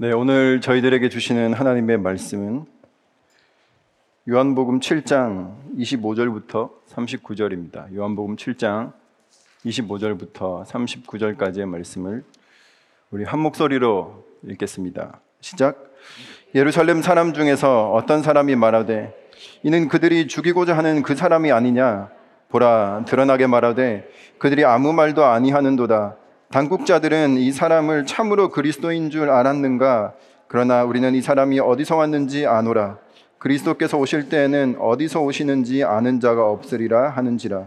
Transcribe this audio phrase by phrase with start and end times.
[0.00, 2.66] 네, 오늘 저희들에게 주시는 하나님의 말씀은
[4.28, 7.92] 요한복음 7장 25절부터 39절입니다.
[7.92, 8.92] 요한복음 7장
[9.66, 12.22] 25절부터 39절까지의 말씀을
[13.10, 15.18] 우리 한 목소리로 읽겠습니다.
[15.40, 15.92] 시작.
[16.54, 19.12] 예루살렘 사람 중에서 어떤 사람이 말하되
[19.64, 22.08] 이는 그들이 죽이고자 하는 그 사람이 아니냐
[22.50, 24.08] 보라 드러나게 말하되
[24.38, 26.18] 그들이 아무 말도 아니하는도다
[26.50, 30.14] 당국자들은 이 사람을 참으로 그리스도인 줄 알았는가?
[30.46, 32.96] 그러나 우리는 이 사람이 어디서 왔는지 아노라.
[33.36, 37.66] 그리스도께서 오실 때에는 어디서 오시는지 아는 자가 없으리라 하는지라.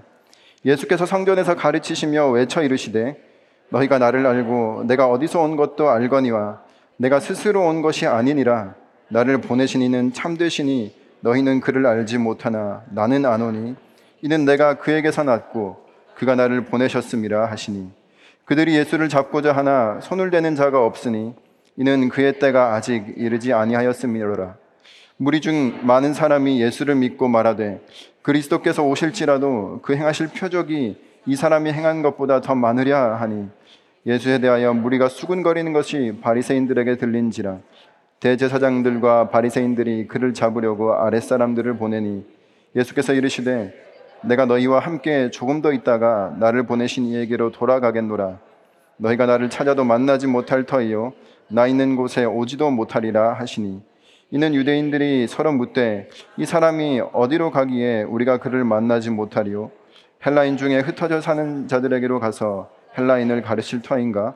[0.66, 3.22] 예수께서 성전에서 가르치시며 외쳐 이르시되
[3.70, 6.62] 너희가 나를 알고 내가 어디서 온 것도 알거니와
[6.98, 8.74] 내가 스스로 온 것이 아니니라.
[9.10, 13.76] 나를 보내신 이는 참되시니 너희는 그를 알지 못하나 나는 아노니
[14.24, 15.86] 이는 내가 그에게서 났고
[16.16, 18.01] 그가 나를 보내셨음이라 하시니
[18.52, 21.34] 그들이 예수를 잡고자 하나 손을 대는 자가 없으니
[21.78, 24.58] 이는 그의 때가 아직 이르지 아니하였음이로라.
[25.16, 27.80] 무리 중 많은 사람이 예수를 믿고 말하되
[28.22, 33.48] 그리스도께서 오실지라도 그 행하실 표적이 이 사람이 행한 것보다 더 많으랴 하니
[34.06, 37.58] 예수에 대하여 무리가 수군거리는 것이 바리새인들에게 들린지라.
[38.20, 42.26] 대제사장들과 바리새인들이 그를 잡으려고 아랫사람들을 보내니
[42.76, 43.74] 예수께서 이르시되
[44.24, 48.38] 내가 너희와 함께 조금 더 있다가 나를 보내신 이에게로 돌아가겠노라.
[48.98, 51.14] 너희가 나를 찾아도 만나지 못할 터이요
[51.50, 53.82] 나 있는 곳에 오지도 못하리라 하시니.
[54.30, 59.72] 이는 유대인들이 서로 묻되 이 사람이 어디로 가기에 우리가 그를 만나지 못하리요?
[60.26, 64.36] 헬라인 중에 흩어져 사는 자들에게로 가서 헬라인을 가르칠 터인가?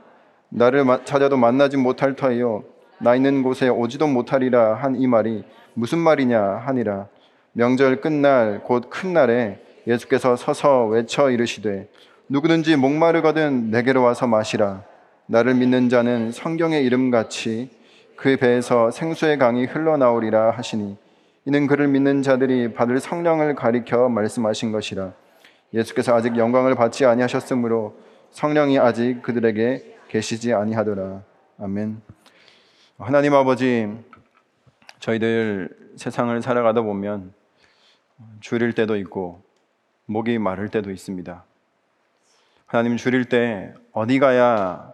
[0.49, 2.64] 나를 찾아도 만나지 못할 터이요
[2.99, 5.44] 나 있는 곳에 오지도 못하리라 한 이 말이
[5.75, 7.08] 무슨 말이냐 하니라.
[7.53, 11.89] 명절 끝날 곧 큰 날에 예수께서 서서 외쳐 이르시되
[12.28, 14.83] 누구든지 목마르거든 내게로 와서 마시라.
[15.27, 17.69] 나를 믿는 자는 성경의 이름 같이
[18.16, 20.97] 그 배에서 생수의 강이 흘러나오리라 하시니
[21.45, 25.14] 이는 그를 믿는 자들이 받을 성령을 가리켜 말씀하신 것이라.
[25.73, 27.95] 예수께서 아직 영광을 받지 아니하셨으므로
[28.32, 31.21] 성령이 아직 그들에게 계시지 아니하더라.
[31.59, 32.02] 아멘.
[32.98, 33.88] 하나님 아버지,
[34.99, 37.33] 저희들 세상을 살아가다 보면
[38.39, 39.45] 줄일 때도 있고
[40.05, 41.43] 목이 마를 때도 있습니다.
[42.66, 44.93] 하나님 줄일 때 어디 가야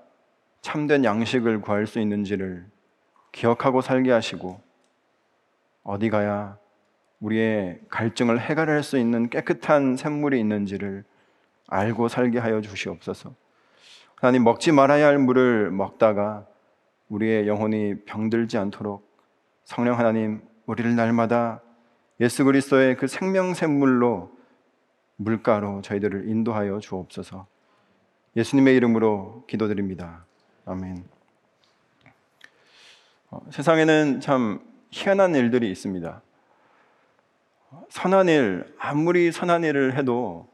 [0.62, 2.66] 참된 양식을 구할 수 있는지를
[3.32, 4.62] 기억하고 살게 하시고
[5.84, 6.58] 어디 가야
[7.20, 11.04] 우리의 갈증을 해결할 수 있는 깨끗한 샘물이 있는지를
[11.68, 13.34] 알고 살게 하여 주시옵소서.
[14.16, 16.46] 하나님 먹지 말아야 할 물을 먹다가
[17.10, 19.10] 우리의 영혼이 병들지 않도록
[19.64, 21.62] 성령 하나님 우리를 날마다
[22.20, 24.32] 예수 그리스도의 그 생명 샘물로
[25.18, 27.48] 물가로 저희들을 인도하여 주옵소서.
[28.36, 30.26] 예수님의 이름으로 기도드립니다.
[30.66, 31.04] 아멘.
[33.30, 34.62] 어, 세상에는 참
[34.92, 36.22] 희한한 일들이 있습니다.
[37.90, 40.50] 선한 일, 아무리 선한 일을 해도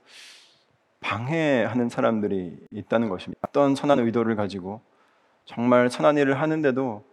[1.00, 3.40] 방해하는 사람들이 있다는 것입니다.
[3.48, 4.82] 어떤 선한 의도를 가지고
[5.46, 7.06] 정말 선한 일을 하는데도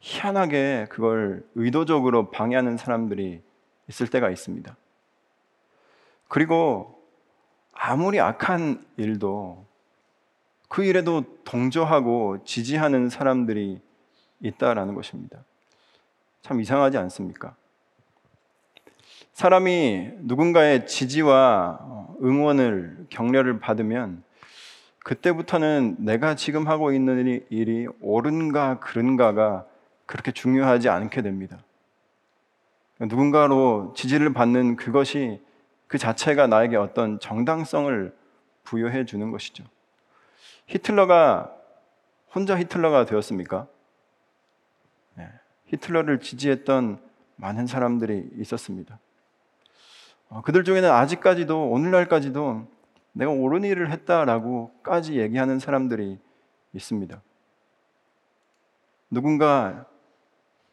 [0.00, 3.42] 희한하게 그걸 의도적으로 방해하는 사람들이
[3.88, 4.76] 있을 때가 있습니다.
[6.28, 7.02] 그리고
[7.72, 9.66] 아무리 악한 일도
[10.68, 13.80] 그 일에도 동조하고 지지하는 사람들이
[14.40, 15.44] 있다라는 것입니다.
[16.42, 17.56] 참 이상하지 않습니까?
[19.32, 21.80] 사람이 누군가의 지지와
[22.22, 24.22] 응원을 격려를 받으면
[25.04, 29.64] 그때부터는 내가 지금 하고 있는 일이 옳은가 그른가가
[30.06, 31.58] 그렇게 중요하지 않게 됩니다.
[33.00, 35.40] 누군가로 지지를 받는 그것이
[35.88, 38.14] 그 자체가 나에게 어떤 정당성을
[38.62, 39.64] 부여해 주는 것이죠.
[40.66, 41.54] 히틀러가
[42.34, 43.66] 혼자 히틀러가 되었습니까?
[45.14, 45.28] 네.
[45.66, 47.00] 히틀러를 지지했던
[47.36, 48.98] 많은 사람들이 있었습니다.
[50.28, 52.68] 어, 그들 중에는 아직까지도 오늘날까지도
[53.12, 56.18] 내가 옳은 일을 했다라고까지 얘기하는 사람들이
[56.74, 57.22] 있습니다.
[59.10, 59.86] 누군가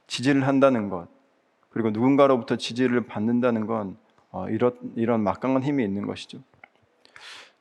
[0.08, 1.08] 지지를 한다는 것,
[1.70, 3.98] 그리고 누군가로부터 지지를 받는다는 건
[4.36, 6.40] 어, 이런, 이런 막강한 힘이 있는 것이죠.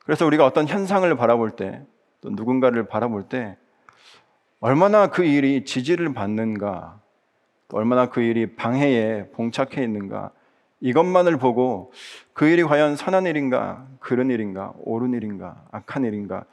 [0.03, 1.81] 그래서 우리가 어떤 현상을 바라볼 때,
[2.19, 3.55] 또 누군가를 바라볼 때,
[4.59, 6.99] 얼마나 그 일이 지지를 받는가,
[7.69, 10.31] 얼마나 그 일이 방해에 봉착해 있는가,
[10.81, 11.93] 이것만을 보고
[12.33, 16.43] 그 일이 과연 선한 일인가, 그런 일인가, 옳은 일인가, 악한 일인가,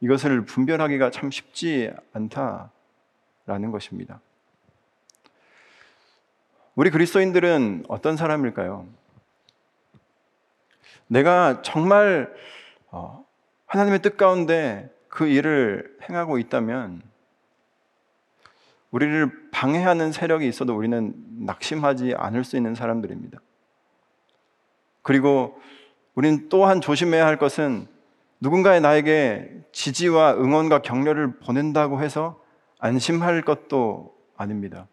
[0.00, 4.20] 이것을 분별하기가 참 쉽지 않다라는 것입니다.
[6.74, 8.86] 우리 그리스도인들은 어떤 사람일까요?
[11.08, 12.34] 내가 정말
[12.90, 13.24] 어,
[13.66, 17.02] 하나님의 뜻 가운데 그 일을 행하고 있다면
[18.90, 23.40] 우리를 방해하는 세력이 있어도 우리는 낙심하지 않을 수 있는 사람들입니다.
[25.02, 25.60] 그리고
[26.14, 27.86] 우리는 또한 조심해야 할 것은
[28.40, 32.42] 누군가의 나에게 지지와 응원과 격려를 보낸다고 해서
[32.78, 34.88] 안심할 것도 아닙니다.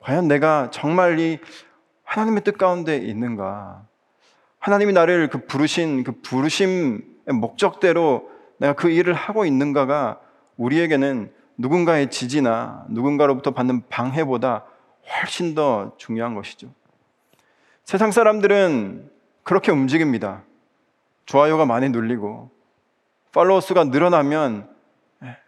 [0.00, 1.38] 과연 내가 정말 이
[2.04, 3.85] 하나님의 뜻 가운데 있는가?
[4.66, 7.00] 하나님이 나를 그 부르신 그 부르심의
[7.34, 10.18] 목적대로 내가 그 일을 하고 있는가가
[10.56, 14.64] 우리에게는 누군가의 지지나 누군가로부터 받는 방해보다
[15.08, 16.68] 훨씬 더 중요한 것이죠.
[17.84, 19.08] 세상 사람들은
[19.44, 20.42] 그렇게 움직입니다.
[21.26, 22.50] 좋아요가 많이 눌리고
[23.32, 24.68] 팔로워 수가 늘어나면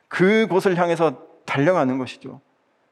[0.06, 2.40] 그곳을 향해서 달려가는 것이죠.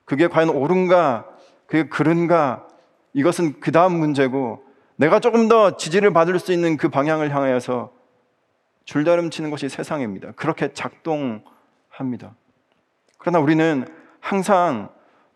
[0.04, 1.24] 그게 과연 옳은가,
[1.68, 2.66] 그게 그른가,
[3.12, 4.65] 이것은 그 다음 문제고
[4.96, 7.92] 내가 조금 더 지지를 받을 수 있는 그 방향을 향하여서
[8.84, 10.32] 줄다름 치는 것이 세상입니다.
[10.32, 12.34] 그렇게 작동합니다.
[13.18, 13.86] 그러나 우리는
[14.20, 14.88] 항상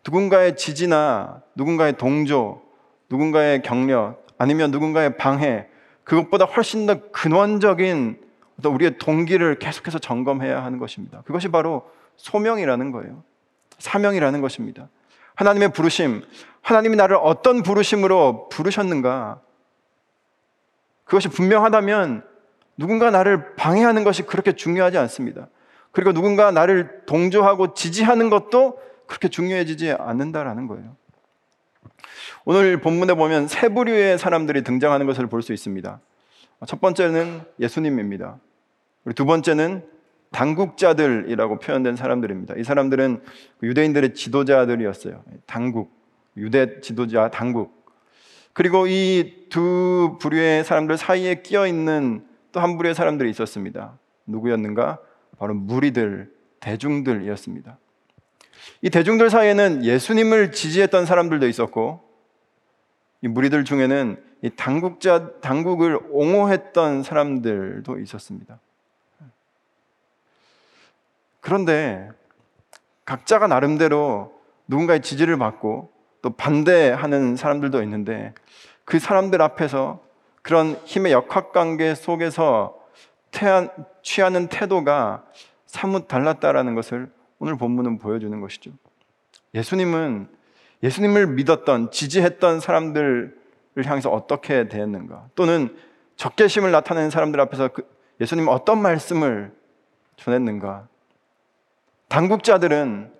[0.05, 2.61] 누군가의 지지나 누군가의 동조,
[3.09, 5.67] 누군가의 격려, 아니면 누군가의 방해,
[6.03, 8.19] 그것보다 훨씬 더 근원적인
[8.57, 11.21] 어떤 우리의 동기를 계속해서 점검해야 하는 것입니다.
[11.25, 13.23] 그것이 바로 소명이라는 거예요.
[13.79, 14.89] 사명이라는 것입니다.
[15.35, 16.23] 하나님의 부르심,
[16.61, 19.41] 하나님이 나를 어떤 부르심으로 부르셨는가?
[21.11, 22.23] 그것이 분명하다면
[22.77, 25.49] 누군가 나를 방해하는 것이 그렇게 중요하지 않습니다.
[25.91, 30.95] 그리고 누군가 나를 동조하고 지지하는 것도 그렇게 중요해지지 않는다라는 거예요.
[32.45, 35.99] 오늘 본문에 보면 세 부류의 사람들이 등장하는 것을 볼 수 있습니다.
[36.65, 38.39] 첫 번째는 예수님입니다.
[39.03, 39.83] 그리고 두 번째는
[40.31, 42.55] 당국자들이라고 표현된 사람들입니다.
[42.55, 43.21] 이 사람들은
[43.59, 45.25] 그 유대인들의 지도자들이었어요.
[45.45, 45.91] 당국,
[46.37, 47.80] 유대 지도자, 당국.
[48.53, 53.97] 그리고 이 두 부류의 사람들 사이에 끼어 있는 또 한 부류의 사람들이 있었습니다.
[54.25, 54.99] 누구였는가?
[55.37, 57.77] 바로 무리들, 대중들이었습니다.
[58.81, 62.01] 이 대중들 사이에는 예수님을 지지했던 사람들도 있었고,
[63.21, 68.59] 이 무리들 중에는 이 당국자, 당국을 옹호했던 사람들도 있었습니다.
[71.41, 72.09] 그런데
[73.05, 74.33] 각자가 나름대로
[74.67, 78.33] 누군가의 지지를 받고 또 반대하는 사람들도 있는데
[78.85, 80.01] 그 사람들 앞에서
[80.41, 82.77] 그런 힘의 역학관계 속에서
[83.31, 83.69] 태한,
[84.01, 85.23] 취하는 태도가
[85.65, 87.09] 사뭇 달랐다라는 것을
[87.39, 88.71] 오늘 본문은 보여주는 것이죠.
[89.53, 90.27] 예수님은
[90.83, 93.35] 예수님을 믿었던, 지지했던 사람들을
[93.85, 95.27] 향해서 어떻게 대했는가?
[95.35, 95.75] 또는
[96.15, 97.87] 적개심을 나타내는 사람들 앞에서 그
[98.19, 99.51] 예수님 어떤 말씀을
[100.17, 100.87] 전했는가?
[102.09, 103.11] 당국자들은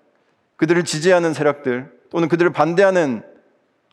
[0.56, 3.22] 그들을 지지하는 세력들 또는 그들을 반대하는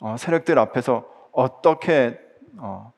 [0.02, 2.20] 어, 세력들 앞에서 어떻게
[2.58, 2.92] 어,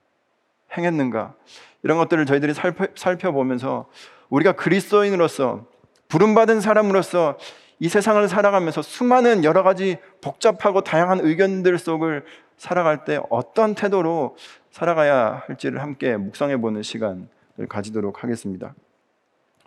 [0.76, 1.36] 행했는가
[1.84, 3.88] 이런 것들을 저희들이 살펴, 보면서
[4.30, 5.66] 우리가 그리스도인으로서
[6.08, 7.38] 부름받은 사람으로서
[7.80, 12.26] 이 세상을 살아가면서 수많은 여러 가지 복잡하고 다양한 의견들 속을
[12.58, 14.36] 살아갈 때 어떤 태도로
[14.72, 17.28] 살아가야 할지를 함께 묵상해 보는 시간을
[17.70, 18.74] 가지도록 하겠습니다.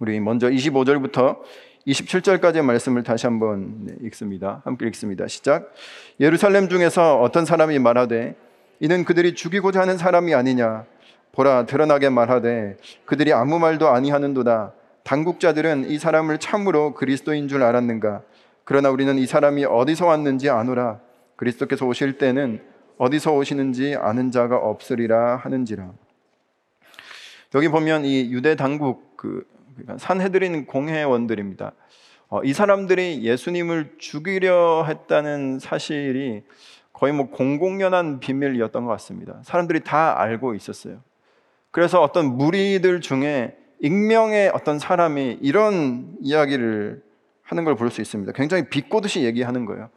[0.00, 1.38] 우리 먼저 25절부터
[1.86, 4.62] 27절까지의 말씀을 다시 한번 네, 읽습니다.
[4.64, 5.26] 함께 읽습니다.
[5.28, 5.72] 시작.
[6.20, 8.36] 예루살렘 중에서 어떤 사람이 말하되
[8.80, 10.84] 이는 그들이 죽이고자 하는 사람이 아니냐
[11.32, 14.72] 보라 드러나게 말하되 그들이 아무 말도 아니하는도다
[15.02, 18.22] 당국자들은 이 사람을 참으로 그리스도인 줄 알았는가
[18.64, 21.00] 그러나 우리는 이 사람이 어디서 왔는지 아노라
[21.36, 22.60] 그리스도께서 오실 때는
[22.96, 25.92] 어디서 오시는지 아는 자가 없으리라 하는지라
[27.54, 31.72] 여기 보면 이 유대 당국 그 그러니까 산헤드린 공회원들입니다.
[32.28, 36.42] 어, 이 사람들이 예수님을 죽이려 했다는 사실이
[36.92, 39.40] 거의 뭐 공공연한 비밀이었던 것 같습니다.
[39.42, 41.00] 사람들이 다 알고 있었어요.
[41.70, 47.02] 그래서 어떤 무리들 중에 익명의 어떤 사람이 이런 이야기를
[47.42, 48.32] 하는 걸 볼 수 있습니다.
[48.32, 49.90] 굉장히 비꼬듯이 얘기하는 거예요.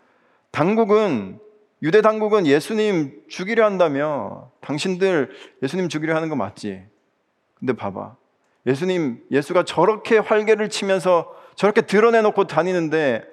[0.52, 1.40] 당국은
[1.84, 5.30] 유대 당국은 예수님 죽이려 한다며 당신들
[5.64, 6.84] 예수님 죽이려 하는 거 맞지?
[7.60, 8.16] 근데 봐봐.
[8.68, 13.24] 예수님, 예수가 저렇게 활개를 치면서 저렇게 드러내놓고 다니는데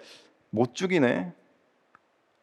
[0.50, 1.32] 못 죽이네.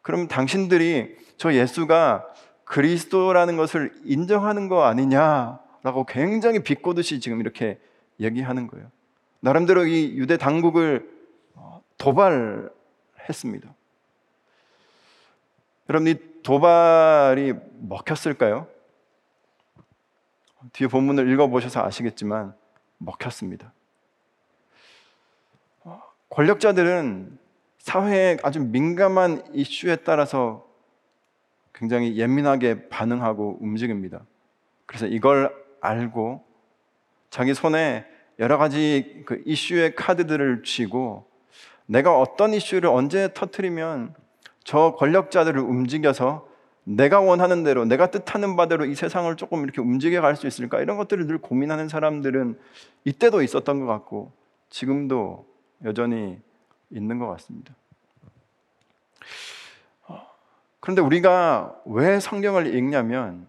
[0.02, 2.28] 그럼 당신들이 저 예수가
[2.66, 7.80] 그리스도라는 것을 인정하는 거 아니냐라고 굉장히 비꼬듯이 지금 이렇게
[8.20, 8.92] 얘기하는 거예요.
[9.40, 11.10] 나름대로 이 유대 당국을
[11.56, 13.74] 어, 도발했습니다.
[15.90, 18.68] 여러분, 이 도발이 먹혔을까요?
[20.74, 22.54] 뒤에 본문을 읽어보셔서 아시겠지만
[23.02, 23.74] 먹혔습니다.
[26.30, 27.38] 권력자들은
[27.78, 30.68] 사회의 아주 민감한 이슈에 따라서
[31.74, 34.22] 굉장히 예민하게 반응하고 움직입니다.
[34.86, 36.44] 그래서 이걸 알고
[37.30, 38.06] 자기 손에
[38.40, 41.26] 여러 가지 그 이슈의 카드들을 쥐고
[41.86, 44.16] 내가 어떤 이슈를 언제 터트리면
[44.64, 46.48] 저 권력자들을 움직여서
[46.84, 50.98] 내가 원하는 대로 내가 뜻하는 바대로 이 세상을 조금 이렇게 움직여 갈 수 있을까 이런
[50.98, 52.60] 것들을 늘 고민하는 사람들은
[53.06, 54.32] 이때도 있었던 것 같고
[54.70, 55.46] 지금도
[55.84, 56.40] 여전히
[56.90, 57.76] 있는 것 같습니다.
[60.80, 63.48] 그런데 우리가 왜 성경을 읽냐면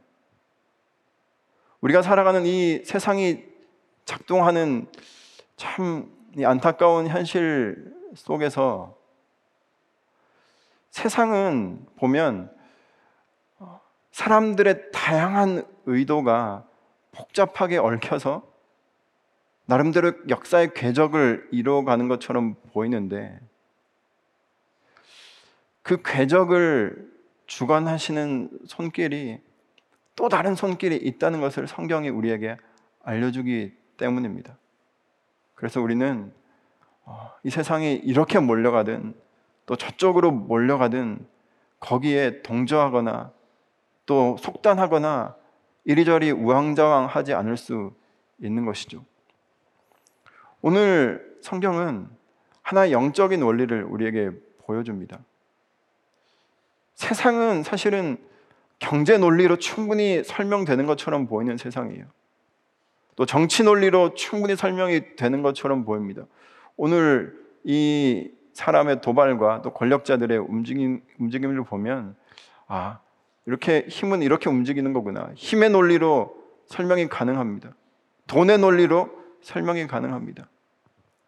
[1.80, 3.42] 우리가 살아가는 이 세상이
[4.04, 4.86] 작동하는
[5.56, 6.10] 참
[6.44, 8.96] 안타까운 현실 속에서
[10.90, 12.54] 세상은 보면
[14.12, 16.66] 사람들의 다양한 의도가
[17.12, 18.50] 복잡하게 얽혀서
[19.66, 23.38] 나름대로 역사의 궤적을 이루어가는 것처럼 보이는데
[25.82, 27.10] 그 궤적을
[27.46, 29.40] 주관하시는 손길이
[30.14, 32.56] 또 다른 손길이 있다는 것을 성경이 우리에게
[33.02, 34.56] 알려주기 때문입니다.
[35.54, 36.32] 그래서 우리는
[37.04, 39.14] 어, 이 세상이 이렇게 몰려가든
[39.66, 41.26] 또 저쪽으로 몰려가든
[41.80, 43.32] 거기에 동조하거나
[44.06, 45.36] 또 속단하거나
[45.84, 47.92] 이리저리 우왕좌왕 하지 않을 수
[48.40, 49.04] 있는 것이죠.
[50.60, 52.08] 오늘 성경은
[52.62, 55.18] 하나의 영적인 원리를 우리에게 보여줍니다.
[56.94, 58.16] 세상은 사실은
[58.78, 62.04] 경제 논리로 충분히 설명되는 것처럼 보이는 세상이에요.
[63.16, 66.24] 또 정치 논리로 충분히 설명이 되는 것처럼 보입니다.
[66.76, 72.16] 오늘 이 사람의 도발과 또 권력자들의 움직임, 움직임을 보면
[72.66, 73.00] 아
[73.46, 75.30] 이렇게 힘은 이렇게 움직이는 거구나.
[75.34, 76.34] 힘의 논리로
[76.66, 77.74] 설명이 가능합니다.
[78.26, 79.10] 돈의 논리로
[79.42, 80.48] 설명이 가능합니다.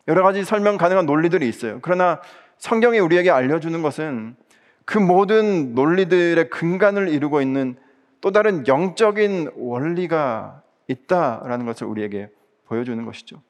[0.07, 1.79] 여러 가지 설명 가능한 논리들이 있어요.
[1.83, 2.21] 그러나
[2.59, 4.37] 성경이 우리에게 알려주는 것은
[4.85, 7.77] 그 모든 논리들의 근간을 이루고 있는
[8.21, 12.31] 또 다른 영적인 원리가 있다라는 것을 우리에게
[12.67, 13.43] 보여주는 것이죠.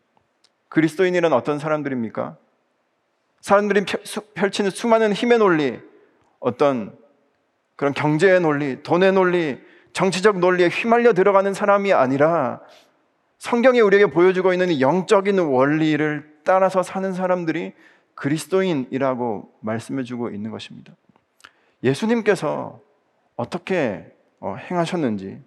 [0.68, 2.36] 그리스도인이란 어떤 사람들입니까?
[3.40, 3.84] 사람들이
[4.34, 5.80] 펼치는 수많은 힘의 논리,
[6.40, 6.96] 어떤
[7.76, 9.58] 그런 경제의 논리, 돈의 논리,
[9.92, 12.60] 정치적 논리에 휘말려 들어가는 사람이 아니라
[13.38, 17.72] 성경이 우리에게 보여주고 있는 영적인 원리를 따라서 사는 사람들이
[18.14, 20.94] 그리스도인이라고 말씀해 주고 있는 것입니다.
[21.82, 22.80] 예수님께서
[23.36, 25.40] 어떻게 어, 행하셨는지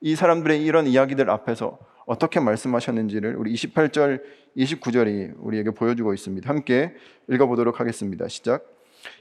[0.00, 4.22] 이 사람들의 이런 이야기들 앞에서 어떻게 말씀하셨는지를 우리 28절,
[4.56, 6.48] 29절이 우리에게 보여주고 있습니다.
[6.48, 6.94] 함께
[7.28, 8.28] 읽어보도록 하겠습니다.
[8.28, 8.64] 시작.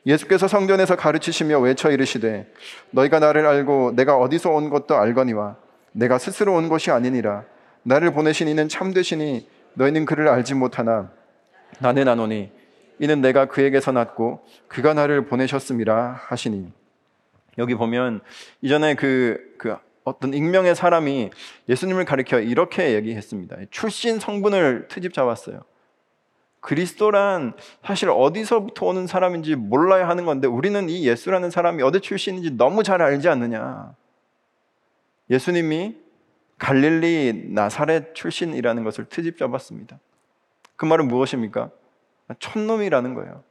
[0.06, 2.52] 예수께서 성전에서 가르치시며 외쳐 이르시되
[2.92, 5.58] 너희가 나를 알고 내가 어디서 온 것도 알거니와
[5.92, 7.44] 내가 스스로 온 것이 아니니라
[7.84, 11.12] 나를 보내신 이는 참되시니 너희는 그를 알지 못하나
[11.80, 12.52] 나는 아노니
[13.00, 16.72] 이는 내가 그에게서 났고 그가 나를 보내셨음이라 하시니
[17.58, 18.22] 여기 보면
[18.62, 21.32] 이전에 그, 그 어떤 익명의 사람이
[21.70, 23.58] 예수님을 가리켜 이렇게 얘기했습니다.
[23.70, 25.62] 출신 성분을 트집 잡았어요.
[26.62, 27.54] 그리스도란
[27.84, 33.02] 사실 어디서부터 오는 사람인지 몰라야 하는 건데 우리는 이 예수라는 사람이 어디 출신인지 너무 잘
[33.02, 33.94] 알지 않느냐.
[35.30, 35.98] 예수님이
[36.58, 40.00] 갈릴리 나사렛 출신이라는 것을 트집 잡았습니다.
[40.76, 41.72] 그 말은 무엇입니까?
[42.38, 43.44] 촌놈이라는 거예요.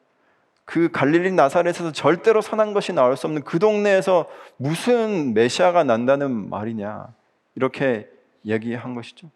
[0.65, 7.09] 그 갈릴리 나사렛에서 절대로 선한 것이 나올 수 없는 그 동네에서 무슨 메시아가 난다는 말이냐.
[7.57, 8.09] 이렇게
[8.47, 9.29] 얘기한 것이죠.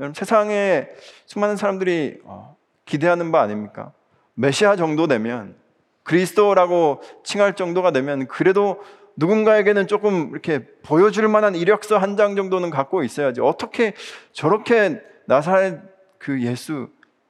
[0.00, 0.88] 여러분 세상에
[1.26, 3.92] 수많은 사람들이 어, 기대하는 바 아닙니까?
[4.34, 5.54] 메시아 정도 되면
[6.02, 8.82] 그리스도라고 칭할 정도가 되면 그래도
[9.16, 13.40] 누군가에게는 조금 이렇게 보여줄 만한 이력서 한 장 정도는 갖고 있어야지.
[13.42, 13.92] 어떻게
[14.32, 15.80] 저렇게 나사렛
[16.18, 16.88] 그 예수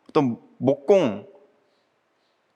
[0.08, 1.26] 어떤 목공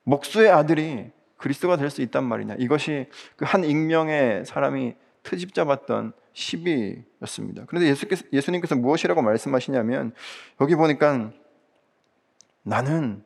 [0.04, 2.54] 목수의 아들이 그리스도가 될 수 있단 말이냐.
[2.58, 4.94] 이것이 그 한 익명의 사람이
[5.24, 7.64] 트집 잡았던 시비였습니다.
[7.66, 10.12] 그런데 예수께서, 예수님께서 무엇이라고 말씀하시냐면
[10.60, 11.30] 여기 보니까
[12.62, 13.22] 나는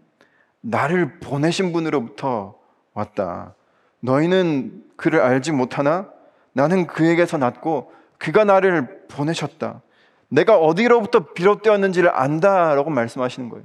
[0.60, 2.58] 나를 보내신 분으로부터
[2.92, 3.54] 왔다.
[4.00, 6.10] 너희는 그를 알지 못하나
[6.52, 9.82] 나는 그에게서 났고 그가 나를 보내셨다.
[10.28, 13.64] 내가 어디로부터 비롯되었는지를 안다라고 말씀하시는 거예요.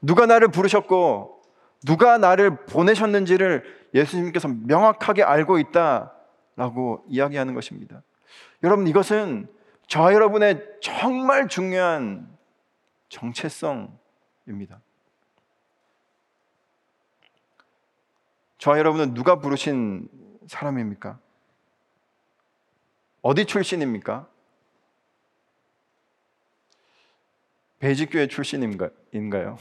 [0.00, 1.42] 누가 나를 부르셨고
[1.84, 3.64] 누가 나를 보내셨는지를
[3.94, 8.02] 예수님께서 명확하게 알고 있다라고 이야기하는 것입니다.
[8.62, 9.48] 여러분 이것은
[9.86, 12.36] 저 여러분의 정말 중요한
[13.08, 14.80] 정체성입니다.
[18.58, 20.08] 저 여러분은 누가 부르신
[20.46, 21.18] 사람입니까?
[23.22, 24.28] 어디 출신입니까?
[27.78, 29.58] 배지교회 출신인가요?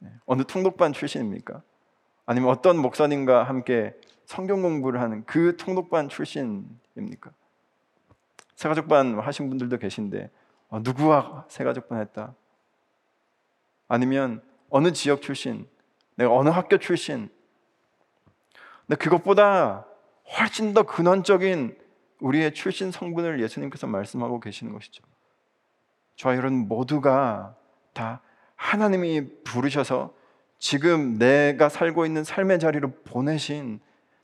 [0.00, 0.10] 네.
[0.26, 1.62] 어느 통독반 출신입니까?
[2.26, 3.94] 아니면 어떤 목사님과 함께
[4.26, 7.32] 성경 공부를 하는 그 통독반 출신입니까?
[8.58, 10.30] 세가족반 하신 분들도 계신데
[10.70, 12.34] 어, 누구와 세가족반 했다?
[13.86, 15.68] 아니면 어느 지역 출신,
[16.16, 17.30] 내가 어느 학교 출신.
[18.84, 19.86] 근데 그것보다
[20.36, 21.78] 훨씬 더 근원적인
[22.18, 25.04] 우리의 출신 성분을 예수님께서 말씀하고 계시는 것이죠.
[26.16, 27.54] 저와 여러분 모두가
[27.92, 28.22] 다
[28.56, 30.12] 하나님이 부르셔서
[30.58, 33.78] 지금 내가 살고 있는 삶의 자리로 보내신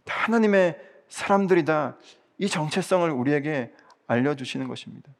[0.04, 0.76] 하나님의
[1.06, 1.96] 사람들이다.
[2.38, 3.72] 이 정체성을 우리에게
[4.06, 5.11] 알려주시는 것입니다.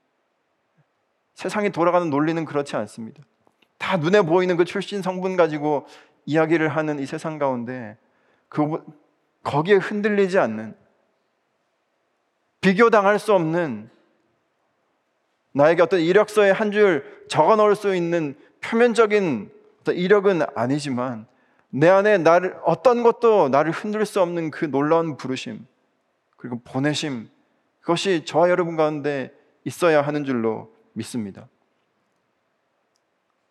[1.35, 3.23] 세상이 돌아가는 논리는 그렇지 않습니다.
[3.79, 5.87] 다 눈에 보이는 그 출신 성분 가지고
[6.27, 7.97] 이야기를 하는 이 세상 가운데
[8.49, 8.85] 그
[9.43, 10.77] 거기에 흔들리지 않는
[12.61, 13.91] 비교당할 수 없는
[15.53, 19.51] 나에게 어떤 이력서에 한 줄 적어 넣을 수 있는 표면적인
[19.81, 21.27] 어떤 이력은 아니지만
[21.71, 25.67] 내 안에 나를 어떤 것도 나를 흔들 수 없는 그 놀라운 부르심
[26.37, 27.29] 그리고 보내심
[27.85, 29.31] 그것이 저와 여러분 가운데
[29.65, 31.49] 있어야 하는 줄로 믿습니다.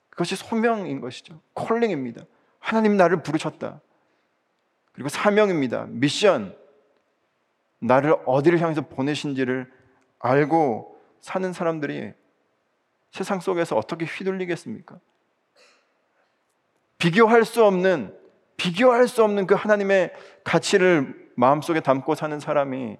[0.09, 1.39] 그것이 소명인 것이죠.
[1.53, 2.23] 콜링입니다.
[2.57, 3.79] 하나님 나를 부르셨다.
[4.91, 5.85] 그리고 사명입니다.
[5.89, 6.57] 미션.
[7.77, 9.71] 나를 어디를 향해서 보내신지를
[10.17, 12.13] 알고 사는 사람들이
[13.11, 14.99] 세상 속에서 어떻게 휘둘리겠습니까?
[16.97, 18.17] 비교할 수 없는
[18.57, 20.11] 비교할 수 없는 그 하나님의
[20.43, 22.97] 가치를 마음속에 담고 사는 사람이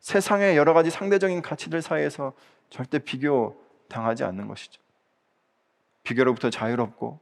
[0.00, 2.32] 세상의 여러 가지 상대적인 가치들 사이에서
[2.70, 3.56] 절대 비교
[3.88, 4.80] 당하지 않는 것이죠.
[6.02, 7.20] 비교로부터 자유롭고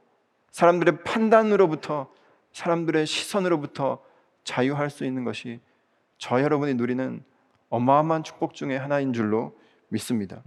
[0.51, 2.09] 사람들의 판단으로부터
[2.53, 4.01] 사람들의 시선으로부터
[4.43, 5.59] 자유할 수 있는 것이
[6.17, 7.23] 저 여러분이 누리는
[7.69, 9.57] 어마어마한 축복 중의 하나인 줄로
[9.89, 10.41] 믿습니다.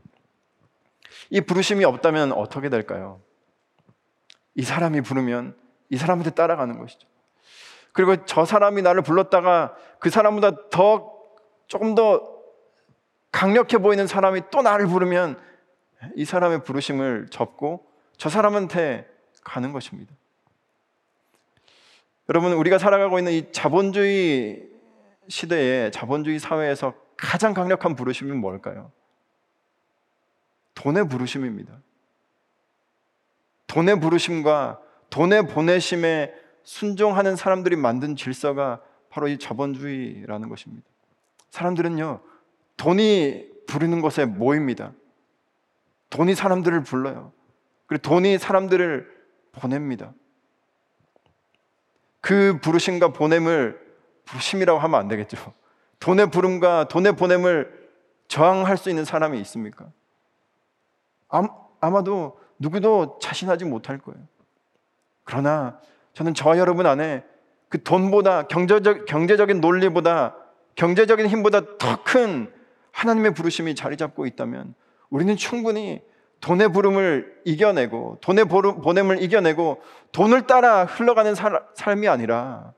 [1.31, 3.21] 이 부르심이 없다면 어떻게 될까요?
[4.55, 5.57] 이 사람이 부르면
[5.91, 7.07] 이 사람한테 따라가는 것이죠.
[7.93, 11.12] 그리고 저 사람이 나를 불렀다가 그 사람보다 더
[11.73, 12.21] 조금 더
[13.31, 15.41] 강력해 보이는 사람이 또 나를 부르면
[16.17, 17.87] 이 사람의 부르심을 접고
[18.19, 19.09] 저 사람한테
[19.43, 20.13] 가는 것입니다.
[22.29, 24.69] 여러분, 우리가 살아가고 있는 이 자본주의
[25.29, 28.93] 시대에 자본주의 사회에서 가장 강력한 부르심이 뭘까요?
[30.75, 31.73] 돈의 부르심입니다.
[33.69, 40.92] 돈의 부르심과 돈의 보내심에 순종하는 사람들이 만든 질서가 바로 이 자본주의라는 것입니다.
[41.53, 42.21] 사람들은요,
[42.79, 44.93] 돈이 부르는 것에 모입니다.
[46.11, 47.33] 돈이 사람들을 불러요.
[47.87, 49.07] 그리고 돈이 사람들을
[49.53, 50.15] 보냅니다.
[52.21, 53.79] 그 부르심과 보냄을
[54.25, 55.53] 부르심이라고 하면 안 되겠죠.
[56.01, 57.91] 돈의 부름과 돈의 보냄을
[58.29, 59.91] 저항할 수 있는 사람이 있습니까?
[61.81, 64.21] 아마도 누구도 자신하지 못할 거예요.
[65.25, 65.79] 그러나
[66.15, 67.25] 저는 저 여러분 안에
[67.69, 70.37] 그 돈보다 경제적, 경제적인 논리보다
[70.75, 72.53] 경제적인 힘보다 더 큰
[72.93, 74.75] 하나님의 부르심이 자리 잡고 있다면
[75.11, 76.03] 우리는 충분히
[76.41, 79.81] 돈의 부름을 이겨내고 돈의 보냄을 이겨내고
[80.13, 82.75] 돈을 따라 흘러가는 살, 삶이 아니라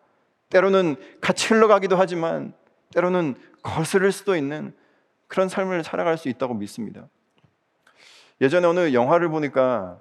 [0.51, 2.53] 때로는 같이 흘러가기도 하지만
[2.93, 4.75] 때로는 거스를 수도 있는
[5.27, 7.09] 그런 삶을 살아갈 수 있다고 믿습니다.
[8.41, 10.01] 예전에 어느 영화를 보니까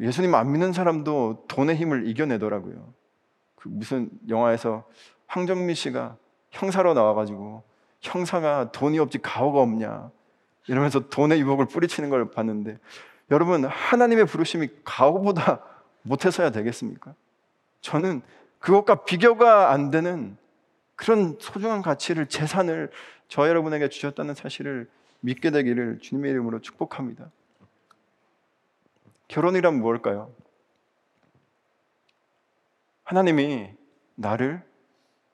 [0.00, 2.92] 예수님 안 믿는 사람도 돈의 힘을 이겨내더라고요.
[3.54, 4.84] 그 무슨 영화에서
[5.26, 6.16] 황정민 씨가
[6.52, 7.62] 형사로 나와가지고
[8.00, 10.10] 형사가 돈이 없지 가오가 없냐
[10.68, 12.78] 이러면서 돈의 유혹을 뿌리치는 걸 봤는데
[13.30, 15.64] 여러분 하나님의 부르심이 가오보다
[16.02, 17.14] 못해서야 되겠습니까?
[17.80, 18.22] 저는
[18.58, 20.36] 그것과 비교가 안 되는
[20.94, 22.90] 그런 소중한 가치를 재산을
[23.28, 24.88] 저 여러분에게 주셨다는 사실을
[25.20, 27.30] 믿게 되기를 주님의 이름으로 축복합니다.
[29.28, 30.30] 결혼이란 무엇일까요?
[33.04, 33.70] 하나님이
[34.14, 34.62] 나를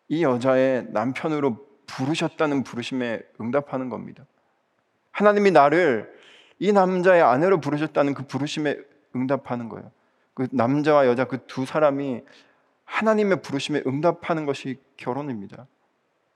[0.09, 4.25] 이 여자의 남편으로 부르셨다는 부르심에 응답하는 겁니다.
[5.13, 6.13] 하나님이 나를
[6.59, 8.77] 이 남자의 아내로 부르셨다는 그 부르심에
[9.15, 9.91] 응답하는 거예요.
[10.35, 12.23] 그 남자와 여자 그 두 사람이
[12.85, 15.67] 하나님의 부르심에 응답하는 것이 결혼입니다.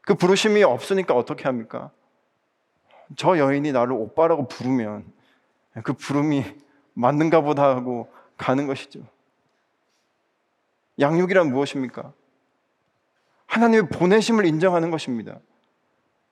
[0.03, 1.91] 그 부르심이 없으니까 어떻게 합니까?
[3.17, 5.05] 저 여인이 나를 오빠라고 부르면
[5.83, 6.45] 그 부름이
[6.95, 9.01] 맞는가 보다 하고 가는 것이죠.
[10.99, 12.13] 양육이란 무엇입니까?
[13.53, 15.39] 하나님의 보내심을 인정하는 것입니다.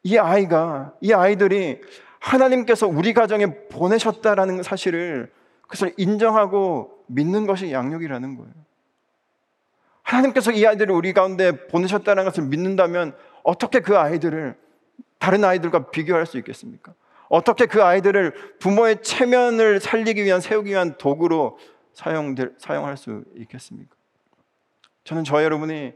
[0.02, 1.78] 이 아이가, 이 아이들이
[2.18, 5.30] 하나님께서 우리 가정에 보내셨다라는 사실을
[5.60, 8.52] 그것을 인정하고 믿는 것이 양육이라는 거예요.
[10.02, 14.56] 하나님께서 이 아이들을 우리 가운데 보내셨다는 것을 믿는다면 어떻게 그 아이들을
[15.18, 16.94] 다른 아이들과 비교할 수 있겠습니까?
[17.28, 21.58] 어떻게 그 아이들을 부모의 체면을 살리기 위한 세우기 위한 도구로
[21.92, 23.94] 사용될, 사용할 수 있겠습니까?
[25.04, 25.92] 저는 저 여러분이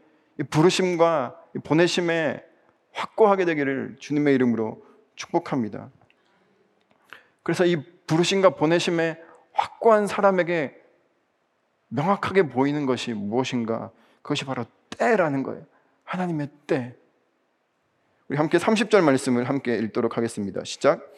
[0.50, 2.42] 부르심과 보내심에
[2.92, 4.84] 확고하게 되기를 주님의 이름으로
[5.16, 5.90] 축복합니다.
[7.42, 9.18] 그래서 이 부르심과 보내심에
[9.52, 10.74] 확고한 사람에게
[11.88, 13.90] 명확하게 보이는 것이 무엇인가
[14.22, 15.64] 그것이 바로 때라는 거예요.
[16.04, 16.96] 하나님의 때.
[18.28, 20.64] 우리 함께 30절 말씀을 함께 읽도록 하겠습니다.
[20.64, 21.12] 시작.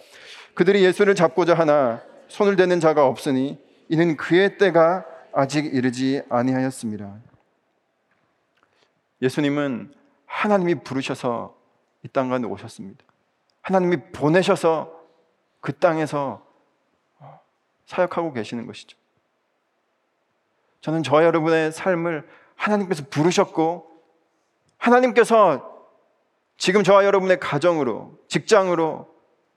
[0.55, 7.15] 그들이 예수를 잡고자 하나 손을 대는 자가 없으니 이는 그의 때가 아직 이르지 아니하였습니다.
[9.23, 9.95] 예수님은
[10.27, 11.57] 하나님이 부르셔서
[12.05, 13.05] 이 땅 가운데 오셨습니다.
[13.63, 14.93] 하나님이 보내셔서
[15.61, 16.47] 그 땅에서
[17.87, 18.97] 사역하고 계시는 것이죠.
[20.81, 23.91] 저는 저 여러분의 삶을 하나님께서 부르셨고
[24.79, 25.75] 하나님께서
[26.59, 29.13] 지금 저와 여러분의 가정으로 직장으로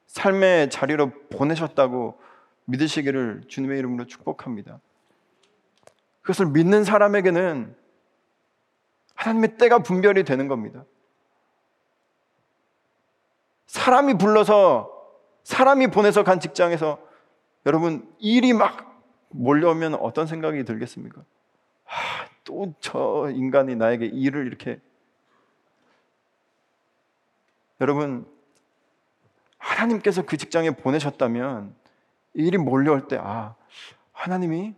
[0.07, 2.19] 삶의 자리로 보내셨다고
[2.65, 4.79] 믿으시기를 주님의 이름으로 축복합니다.
[6.21, 7.75] 그것을 믿는 사람에게는
[9.19, 10.85] 하나님의 때가 분별이 되는 겁니다.
[13.67, 14.89] 사람이 불러서
[15.43, 16.99] 사람이 보내서 간 직장에서
[17.65, 21.21] 여러분 일이 막 몰려오면 어떤 생각이 들겠습니까?
[21.85, 24.79] 아, 또 저 인간이 나에게 일을 이렇게
[27.81, 28.25] 여러분
[29.57, 31.75] 하나님께서 그 직장에 보내셨다면
[32.33, 33.55] 일이 몰려올 때 아,
[34.13, 34.75] 하나님이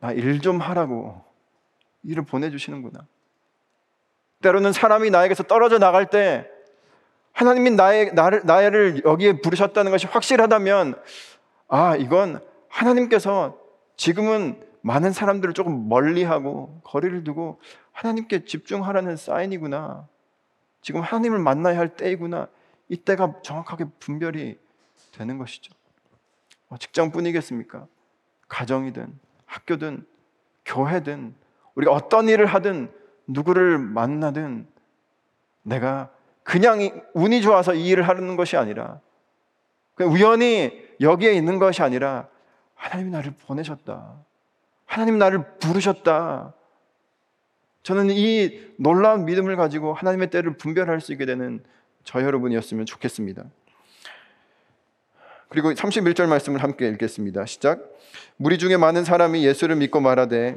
[0.00, 1.24] 나 일 좀 하라고
[2.02, 3.06] 일을 보내주시는구나.
[4.46, 6.48] 때로는 사람이 나에게서 떨어져 나갈 때
[7.32, 11.02] 하나님이 나의, 나를, 나를 여기에 부르셨다는 것이 확실하다면
[11.66, 13.58] 아, 이건 하나님께서
[13.96, 20.06] 지금은 많은 사람들을 조금 멀리하고 거리를 두고 하나님께 집중하라는 사인이구나.
[20.80, 22.46] 지금 하나님을 만나야 할 때이구나.
[22.88, 24.58] 이때가 정확하게 분별이
[25.10, 25.74] 되는 것이죠.
[26.68, 27.88] 뭐 직장뿐이겠습니까?
[28.46, 30.06] 가정이든 학교든
[30.64, 31.34] 교회든
[31.74, 32.92] 우리가 어떤 일을 하든
[33.26, 34.66] 누구를 만나든
[35.62, 36.10] 내가
[36.42, 36.78] 그냥
[37.14, 39.00] 운이 좋아서 이 일을 하는 것이 아니라
[40.00, 42.28] 우연히 여기에 있는 것이 아니라
[42.74, 44.14] 하나님이 나를 보내셨다.
[44.84, 46.54] 하나님 나를 부르셨다.
[47.82, 51.62] 저는 이 놀라운 믿음을 가지고 하나님의 때를 분별할 수 있게 되는
[52.04, 53.44] 저 여러분이었으면 좋겠습니다.
[55.48, 57.46] 그리고 31절 말씀을 함께 읽겠습니다.
[57.46, 57.80] 시작.
[58.36, 60.56] 무리 중에 많은 사람이 예수를 믿고 말하되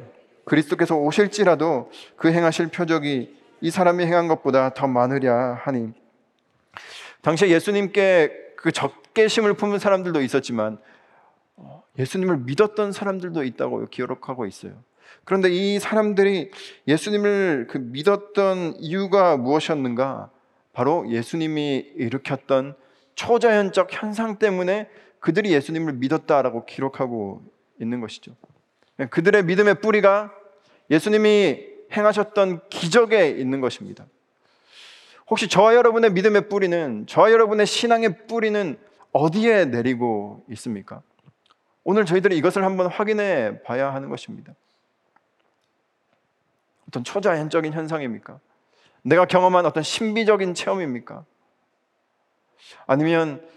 [0.49, 5.93] 그리스도께서 오실지라도 그 행하실 표적이 이 사람이 행한 것보다 더 많으랴 하니
[7.21, 10.79] 당시에 예수님께 그 적개심을 품은 사람들도 있었지만
[11.55, 14.73] 어, 예수님을 믿었던 사람들도 있다고 기록하고 있어요.
[15.25, 16.51] 그런데 이 사람들이
[16.87, 20.29] 예수님을 그 믿었던 이유가 무엇이었는가?
[20.73, 22.75] 바로 예수님이 일으켰던
[23.15, 27.43] 초자연적 현상 때문에 그들이 예수님을 믿었다라고 기록하고
[27.81, 28.35] 있는 것이죠.
[29.09, 30.33] 그들의 믿음의 뿌리가
[30.89, 34.05] 예수님이 행하셨던 기적에 있는 것입니다.
[35.29, 38.77] 혹시 저와 여러분의 믿음의 뿌리는, 저와 여러분의 신앙의 뿌리는
[39.11, 41.01] 어디에 내리고 있습니까?
[41.83, 44.53] 오늘 저희들이 이것을 한번 확인해 봐야 하는 것입니다.
[46.87, 48.39] 어떤 초자연적인 현상입니까?
[49.03, 51.25] 내가 경험한 어떤 신비적인 체험입니까?
[52.85, 53.47] 아니면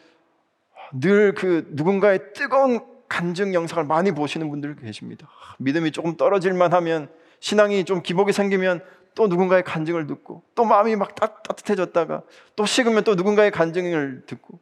[0.93, 5.29] 늘 그 누군가의 뜨거운 간증 영상을 많이 보시는 분들 계십니다.
[5.59, 7.11] 믿음이 조금 떨어질만 하면
[7.43, 8.85] 신앙이 좀 기복이 생기면
[9.17, 12.23] 또 누군가의 간증을 듣고 또 마음이 막 따, 뜻해졌다가
[12.55, 14.61] 또 식으면 또 누군가의 간증을 듣고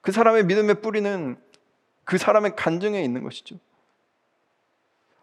[0.00, 1.36] 그 사람의 믿음의 뿌리는
[2.02, 3.56] 그 사람의 간증에 있는 것이죠.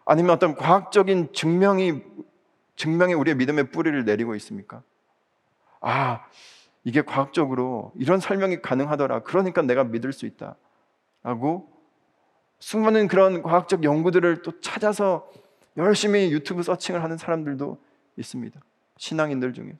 [0.06, 2.02] 아니면 어떤 과학적인 증명이
[2.76, 4.82] 증명이 우리의 믿음의 뿌리를 내리고 있습니까?
[5.82, 6.24] 아,
[6.84, 9.24] 이게 과학적으로 이런 설명이 가능하더라.
[9.24, 10.56] 그러니까 내가 믿을 수 있다.
[11.22, 11.68] 라고
[12.60, 15.30] 수많은 그런 과학적 연구들을 또 찾아서
[15.76, 17.78] 열심히 유튜브 서칭을 하는 사람들도
[18.16, 18.60] 있습니다.
[18.96, 19.76] 신앙인들 중에.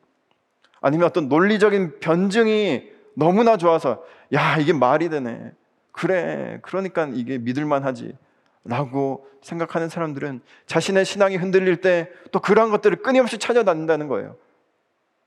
[0.80, 5.52] 아니면 어떤 논리적인 변증이 너무나 좋아서 야, 이게 말이 되네.
[5.92, 6.58] 그래.
[6.62, 8.16] 그러니까 이게 믿을 만 하지.
[8.64, 14.36] 라고 생각하는 사람들은 자신의 신앙이 흔들릴 때 또 그러한 것들을 끊임없이 찾아다닌다는 거예요.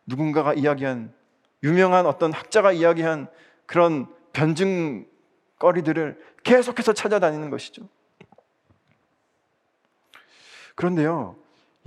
[0.08, 1.14] 누군가가 이야기한
[1.64, 3.30] 유명한 어떤 학자가 이야기한
[3.66, 7.88] 그런 변증거리들을 계속해서 찾아다니는 것이죠.
[10.78, 11.36] 그런데요,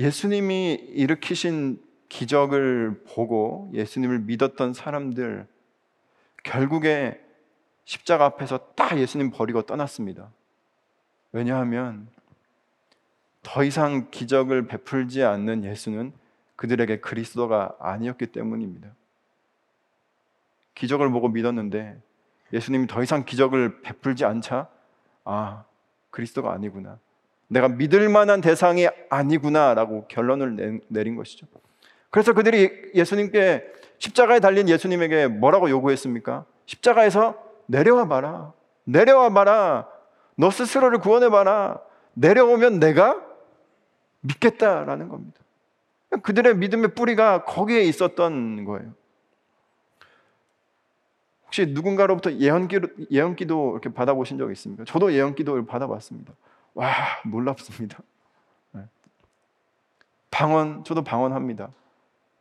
[0.01, 5.47] 예수님이 일으키신 기적을 보고 예수님을 믿었던 사람들
[6.43, 7.25] 결국에
[7.85, 10.33] 십자가 앞에서 딱 예수님 버리고 떠났습니다.
[11.31, 12.09] 왜냐하면
[13.43, 16.13] 더 이상 기적을 베풀지 않는 예수는
[16.57, 18.89] 그들에게 그리스도가 아니었기 때문입니다.
[20.75, 22.03] 기적을 보고 믿었는데
[22.53, 24.69] 예수님이 더 이상 기적을 베풀지 않자
[25.23, 25.65] 아,
[26.11, 26.99] 그리스도가 아니구나.
[27.51, 31.49] 내가 믿을 만한 대상이 아니구나라고 결론을 내린 것이죠.
[32.09, 33.65] 그래서 그들이 예수님께
[33.99, 36.45] 십자가에 달린 예수님에게 뭐라고 요구했습니까?
[36.67, 37.37] 십자가에서
[37.67, 38.53] 내려와 봐라.
[38.85, 39.89] 내려와 봐라.
[40.37, 41.81] 너 스스로를 구원해 봐라.
[42.15, 43.21] 내려오면 내가
[44.21, 45.41] 믿겠다라는 겁니다.
[46.23, 48.93] 그들의 믿음의 뿌리가 거기에 있었던 거예요.
[51.47, 54.85] 혹시 누군가로부터 예언기도, 이렇게 받아보신 적 있습니까?
[54.85, 56.33] 저도 예언기도를 받아봤습니다.
[56.81, 56.95] 와,
[57.27, 57.99] 놀랍습니다.
[58.73, 58.87] 네.
[60.31, 61.69] 방언, 저도 방언합니다.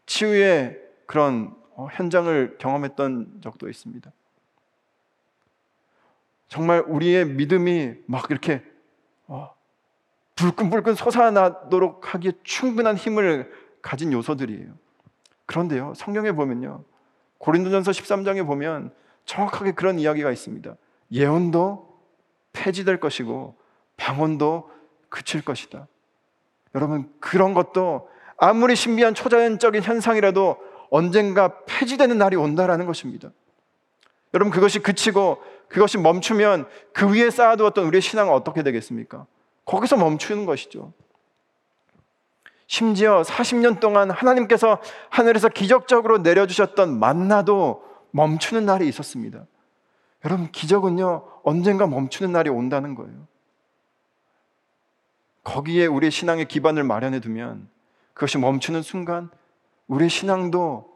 [0.06, 4.10] 치유의 그런 어, 현장을 경험했던 적도 있습니다.
[6.48, 8.64] 정말 우리의 믿음이 막 이렇게
[9.28, 9.54] 어,
[10.36, 14.72] 불끈불끈 솟아나도록 하기에 충분한 힘을 가진 요소들이에요.
[15.48, 16.86] 그런데요, 성경에 보면요.
[17.40, 18.94] 고린도전서 13장에 보면
[19.26, 20.78] 정확하게 그런 이야기가 있습니다.
[21.12, 22.00] 예언도
[22.54, 23.59] 폐지될 것이고
[24.00, 24.70] 방언도
[25.10, 25.88] 그칠 것이다.
[26.76, 30.58] 여러분, 그런 것도 아무리 신비한 초자연적인 현상이라도
[30.90, 33.30] 언젠가 폐지되는 날이 온다라는 것입니다.
[34.34, 39.26] 여러분, 그것이 그치고 그것이 멈추면 그 위에 쌓아두었던 우리의 신앙은 어떻게 되겠습니까?
[39.66, 40.94] 거기서 멈추는 것이죠.
[42.66, 49.46] 심지어 40년 동안 하나님께서 하늘에서 기적적으로 내려주셨던 만나도 멈추는 날이 있었습니다.
[50.26, 53.28] 여러분, 기적은요, 언젠가 멈추는 날이 온다는 거예요.
[55.44, 57.70] 거기에 우리의 신앙의 기반을 마련해 두면
[58.14, 59.30] 그것이 멈추는 순간
[59.88, 60.90] 우리의 신앙도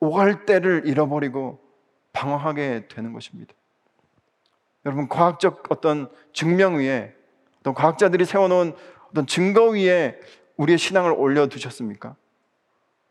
[0.00, 1.60] 오갈 때를 잃어버리고
[2.12, 3.54] 방황하게 되는 것입니다.
[4.86, 7.14] 여러분, 과학적 어떤 증명 위에
[7.60, 8.74] 어떤 과학자들이 세워놓은
[9.10, 10.18] 어떤 증거 위에
[10.56, 12.16] 우리의 신앙을 올려두셨습니까?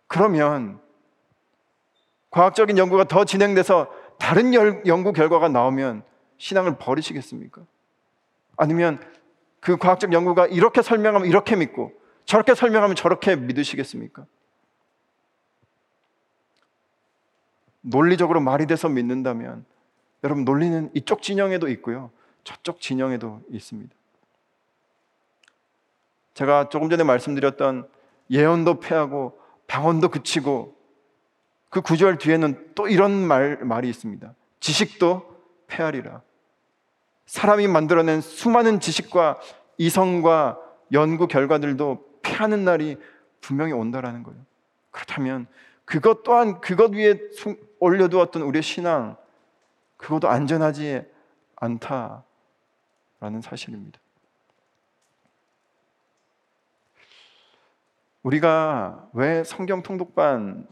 [0.07, 0.79] 그러면
[2.31, 4.53] 과학적인 연구가 더 진행돼서 다른
[4.85, 6.03] 연구 결과가 나오면
[6.37, 7.61] 신앙을 버리시겠습니까?
[8.57, 8.99] 아니면
[9.59, 11.93] 그 과학적 연구가 이렇게 설명하면 이렇게 믿고
[12.25, 14.25] 저렇게 설명하면 저렇게 믿으시겠습니까?
[17.81, 19.65] 논리적으로 말이 돼서 믿는다면
[20.23, 22.11] 여러분 논리는 이쪽 진영에도 있고요.
[22.43, 23.93] 저쪽 진영에도 있습니다.
[26.33, 27.87] 제가 조금 전에 말씀드렸던
[28.31, 30.75] 예언도 패하고 방언도 그치고
[31.69, 34.33] 그 구절 뒤에는 또 이런 말, 말이 있습니다.
[34.59, 36.21] 지식도 패하리라.
[37.29, 39.39] 사람이 만들어낸 수많은 지식과
[39.77, 40.59] 이성과
[40.93, 42.97] 연구 결과들도 패하는 날이
[43.39, 44.41] 분명히 온다라는 거예요.
[44.89, 45.45] 그렇다면
[45.85, 47.19] 그것 또한 그것 위에
[47.79, 49.15] 올려두었던 우리의 신앙,
[49.97, 51.03] 그것도 안전하지
[51.55, 52.23] 않다라는
[53.43, 53.99] 사실입니다.
[58.23, 60.65] 우리가 왜 성경 통독반을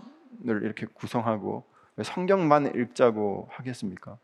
[0.63, 1.65] 이렇게 구성하고
[1.97, 4.17] 왜 성경만 읽자고 하겠습니까?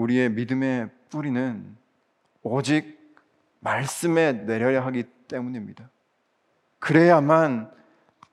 [0.00, 1.76] 우리의 믿음의 뿌리는
[2.42, 2.98] 오직
[3.60, 5.90] 말씀에 내려야 하기 때문입니다.
[6.78, 7.70] 그래야만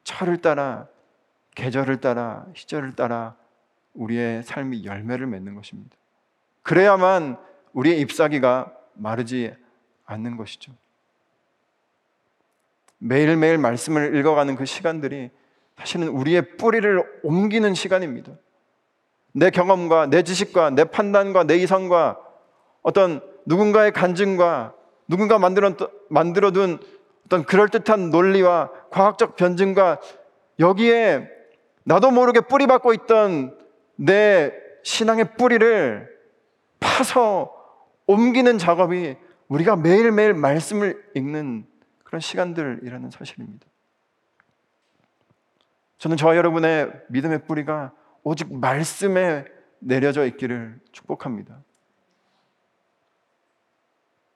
[0.04, 0.88] 철을 따라
[1.56, 3.36] 계절을 따라 시절을 따라
[3.94, 5.98] 우리의 삶이 열매를 맺는 것입니다.
[6.64, 7.38] 그래야만
[7.74, 9.54] 우리의 잎사귀가 마르지
[10.06, 10.74] 않는 것이죠.
[13.00, 15.30] 매일매일 말씀을 읽어가는 그 시간들이
[15.76, 18.32] 사실은 우리의 뿌리를 옮기는 시간입니다.
[19.38, 22.20] 내 경험과 내 지식과 내 판단과 내 이성과
[22.82, 24.74] 어떤 누군가의 간증과
[25.08, 25.76] 누군가 만들어,
[26.10, 26.80] 만들어둔
[27.28, 30.00] 어떤 그럴듯한 논리와 과학적 변증과
[30.58, 31.30] 여기에
[31.84, 33.56] 나도 모르게 뿌리박고 있던
[33.96, 34.52] 내
[34.84, 36.10] 신앙의 뿌리를
[36.80, 37.54] 파서
[38.08, 39.18] 옮기는 작업이
[39.50, 41.68] 우리가 매일매일 말씀을 읽는
[42.04, 43.68] 그런 시간들이라는 사실입니다.
[46.00, 47.92] 저는 저와 여러분의 믿음의 뿌리가
[48.24, 49.46] 오직 말씀에
[49.80, 51.58] 내려져 있기를 축복합니다.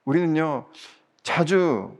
[0.04, 0.66] 우리는요,
[1.22, 1.96] 자주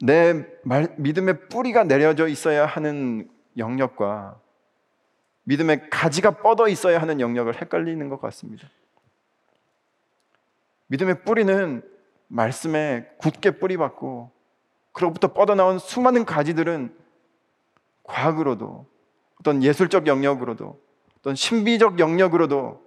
[0.00, 4.40] 내 말, 믿음의 뿌리가 내려져 있어야 하는 영역과
[5.44, 8.68] 믿음의 가지가 뻗어 있어야 하는 영역을 헷갈리는 것 같습니다.
[10.86, 11.82] 믿음의 뿌리는
[12.28, 14.30] 말씀에 굳게 뿌리받고
[14.92, 16.96] 그로부터 뻗어나온 수많은 가지들은
[18.04, 18.86] 과학으로도
[19.40, 20.78] 어떤 예술적 영역으로도
[21.18, 22.82] 어떤 신비적 영역으로도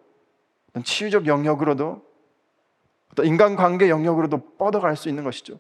[0.69, 2.01] 어떤 치유적 영역으로도
[3.11, 5.59] 어떤 인간관계 영역으로도 뻗어갈 수 있는 것이죠.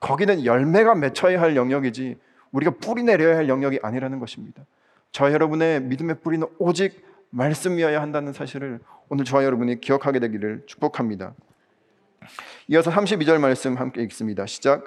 [0.00, 2.18] 거기는 열매가 맺혀야 할 영역이지
[2.52, 4.64] 우리가 뿌리 내려야 할 영역이 아니라는 것입니다.
[5.12, 11.34] 저 여러분의 믿음의 뿌리는 오직 말씀이어야 한다는 사실을 오늘 저와 여러분이 기억하게 되기를 축복합니다.
[12.68, 14.46] 이어서 32절 말씀 함께 읽습니다.
[14.46, 14.84] 시작.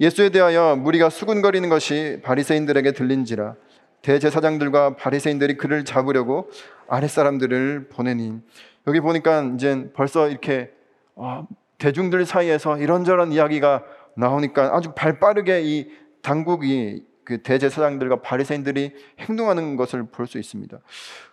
[0.00, 3.54] 예수에 대하여 무리가 수군거리는 것이 바리새인들에게 들린지라
[4.02, 6.50] 대제사장들과 바리새인들이 그를 잡으려고
[6.88, 8.40] 아랫사람들을 보내니
[8.86, 10.72] 여기 보니까 이제 벌써 이렇게
[11.14, 11.46] 어,
[11.78, 13.84] 대중들 사이에서 이런저런 이야기가
[14.16, 15.88] 나오니까 아주 발빠르게 이
[16.22, 20.78] 당국이 그 대제사장들과 바리새인들이 행동하는 것을 볼 수 있습니다.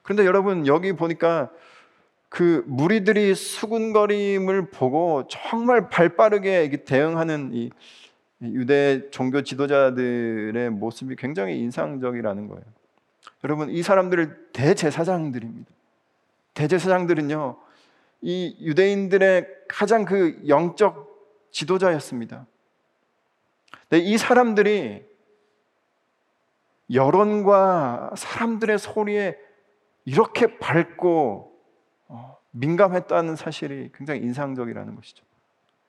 [0.04, 1.50] 그런데 여러분 여기 보니까
[2.30, 7.72] 그 무리들이 수군거림을 보고 정말 발빠르게 대응하는 이
[8.42, 12.64] 유대 종교 지도자들의 모습이 굉장히 인상적이라는 거예요.
[13.44, 15.70] 여러분 이 사람들을 대제사장들입니다.
[16.54, 17.58] 대제사장들은요
[18.22, 21.10] 이 유대인들의 가장 그 영적
[21.52, 22.46] 지도자였습니다.
[23.94, 25.06] 이 사람들이
[26.92, 29.38] 여론과 사람들의 소리에
[30.06, 31.54] 이렇게 밝고
[32.08, 35.24] 어, 민감했다는 사실이 굉장히 인상적이라는 것이죠.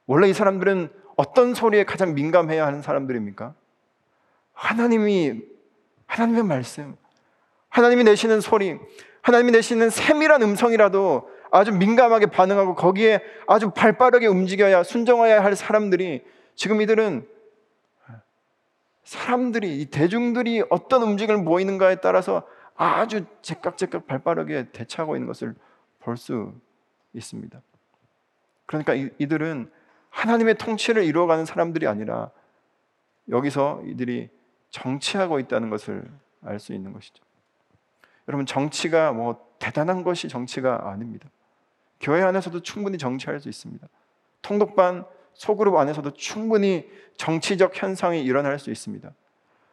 [0.07, 3.55] 원래 이 사람들은 어떤 소리에 가장 민감해야 하는 사람들입니까?
[4.55, 5.43] 하나님이
[6.07, 6.97] 하나님의 말씀,
[7.69, 8.79] 하나님이 내시는 소리,
[9.21, 16.81] 하나님이 내시는 세밀한 음성이라도 아주 민감하게 반응하고 거기에 아주 발빠르게 움직여야 순종해야 할 사람들이 지금
[16.81, 17.29] 이들은
[19.05, 25.55] 사람들이 이 대중들이 어떤 움직임을 보이는가에 따라서 아주 제깍제깍 발빠르게 대처하고 있는 것을
[25.99, 26.55] 볼 수
[27.13, 27.61] 있습니다.
[28.65, 29.71] 그러니까 이, 이들은
[30.11, 32.31] 하나님의 통치를 이루어가는 사람들이 아니라
[33.29, 34.29] 여기서 이들이
[34.71, 36.05] 정치하고 있다는 것을
[36.45, 37.23] 알 수 있는 것이죠.
[38.29, 41.29] 여러분 정치가 뭐 대단한 것이 정치가 아닙니다.
[42.01, 43.87] 교회 안에서도 충분히 정치할 수 있습니다.
[44.43, 49.11] 통독반 소그룹 안에서도 충분히 정치적 현상이 일어날 수 있습니다.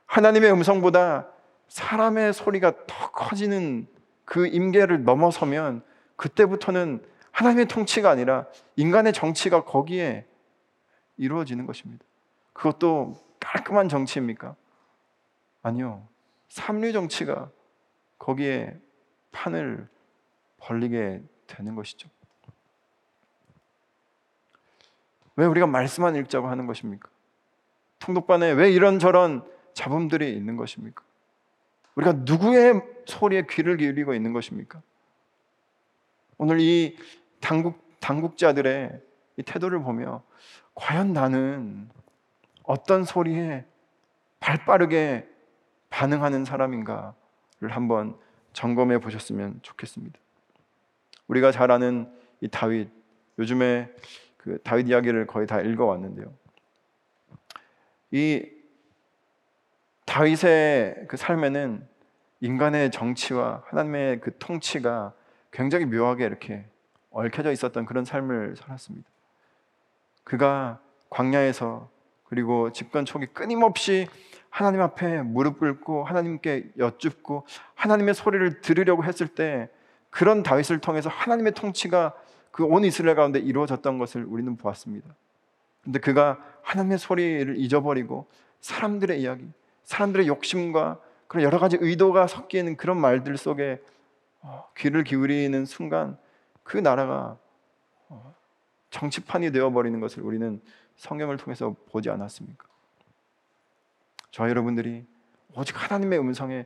[0.05, 1.27] 하나님의 음성보다
[1.67, 3.87] 사람의 소리가 더 커지는
[4.25, 5.83] 그 임계를 넘어서면
[6.15, 8.45] 그때부터는 하나님의 통치가 아니라
[8.75, 10.25] 인간의 정치가 거기에
[11.17, 12.05] 이루어지는 것입니다.
[12.53, 14.55] 그것도 깔끔한 정치입니까?
[15.61, 16.07] 아니요.
[16.49, 17.49] 삼류 정치가
[18.17, 18.77] 거기에
[19.31, 19.87] 판을
[20.57, 22.09] 벌리게 되는 것이죠.
[25.35, 27.09] 왜 우리가 말씀만 읽자고 하는 것입니까?
[27.99, 31.03] 통독반에 왜 이런저런 잡음들이 있는 것입니까?
[31.95, 34.81] 우리가 누구의 소리에 귀를 기울이고 있는 것입니까?
[36.37, 36.97] 오늘 이
[37.39, 39.01] 당국 당국자들의
[39.37, 40.23] 이 태도를 보며
[40.77, 41.89] 과연 나는
[42.61, 43.65] 어떤 소리에
[44.39, 45.27] 발 빠르게
[45.89, 48.15] 반응하는 사람인가를 한번
[48.53, 50.19] 점검해 보셨으면 좋겠습니다.
[51.27, 52.11] 우리가 잘 아는
[52.41, 52.89] 이 다윗
[53.39, 53.91] 요즘에
[54.37, 56.31] 그 다윗 이야기를 거의 다 읽어 왔는데요.
[58.11, 58.47] 이
[60.05, 61.87] 다윗의 그 삶에는
[62.41, 65.13] 인간의 정치와 하나님의 그 통치가
[65.51, 66.65] 굉장히 묘하게 이렇게
[67.09, 69.09] 얽혀져 있었던 그런 삶을 살았습니다.
[70.27, 71.89] 그가 광야에서
[72.25, 74.07] 그리고 집권 초기 끊임없이
[74.49, 79.69] 하나님 앞에 무릎 꿇고 하나님께 여쭙고 하나님의 소리를 들으려고 했을 때
[80.09, 82.13] 그런 다윗을 통해서 하나님의 통치가
[82.51, 85.07] 그 온 이스라엘 가운데 이루어졌던 것을 우리는 보았습니다.
[85.81, 88.27] 근데 그가 하나님의 소리를 잊어버리고
[88.59, 89.47] 사람들의 이야기,
[89.85, 93.81] 사람들의 욕심과 그런 여러 가지 의도가 섞이는 그런 말들 속에
[94.41, 96.17] 어, 귀를 기울이는 순간
[96.63, 97.37] 그 나라가
[98.09, 98.35] 어,
[98.89, 100.61] 정치판이 되어버리는 것을 우리는
[100.95, 102.65] 성경을 통해서 보지 않았습니까?
[104.31, 105.05] 저 여러분들이
[105.55, 106.65] 오직 하나님의 음성에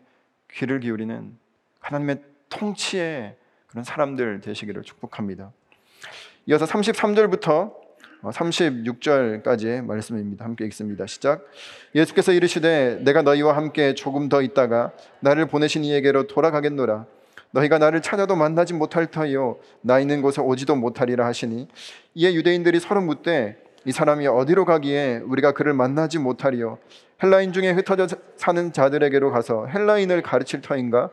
[0.52, 1.38] 귀를 기울이는
[1.80, 5.52] 하나님의 통치의 그런 사람들 되시기를 축복합니다.
[6.48, 7.82] 이어서 33절부터
[8.22, 10.46] 36절까지의 말씀입니다.
[10.46, 11.08] 함께 읽습니다.
[11.08, 11.46] 시작.
[11.96, 17.06] 예수께서 이르시되 내가 너희와 함께 조금 더 있다가 나를 보내신 이에게로 돌아가겠노라.
[17.52, 19.58] 너희가 나를 찾아도 만나지 못할 터이요.
[19.82, 21.68] 나 있는 곳에 오지도 못하리라 하시니
[22.16, 26.78] 이에 유대인들이 서로 묻되 이 사람이 어디로 가기에 우리가 그를 만나지 못하리요?
[27.24, 31.10] 헬라인 중에 흩어져 사는 자들에게로 가서 헬라인을 가르칠 터인가?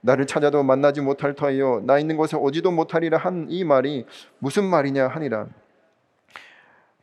[0.00, 1.82] 나를 찾아도 만나지 못할 터이요.
[1.86, 4.06] 나 있는 곳에 오지도 못하리라 한 이 말이
[4.38, 5.46] 무슨 말이냐 하니라.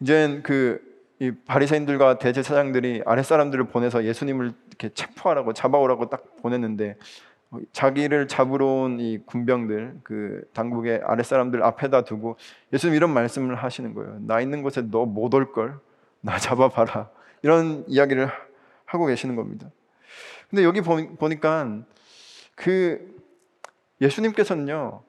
[0.01, 6.95] 이제 그이 바리새인들과 대제사장들이 아랫 사람들을 보내서 예수님을 이렇게 체포하라고 잡아오라고 딱 보냈는데
[7.71, 12.37] 자기를 잡으러 온 이 군병들 그 당국의 아랫 사람들 앞에다 두고
[12.73, 14.17] 예수님 이런 말씀을 하시는 거예요.
[14.21, 15.79] 나 있는 곳에 너 못 올 걸.
[16.21, 17.09] 나 잡아봐라.
[17.41, 18.29] 이런 이야기를
[18.85, 19.69] 하고 계시는 겁니다.
[20.49, 21.79] 근데 여기 보니까
[22.55, 23.17] 그
[24.01, 25.01] 예수님께서는요,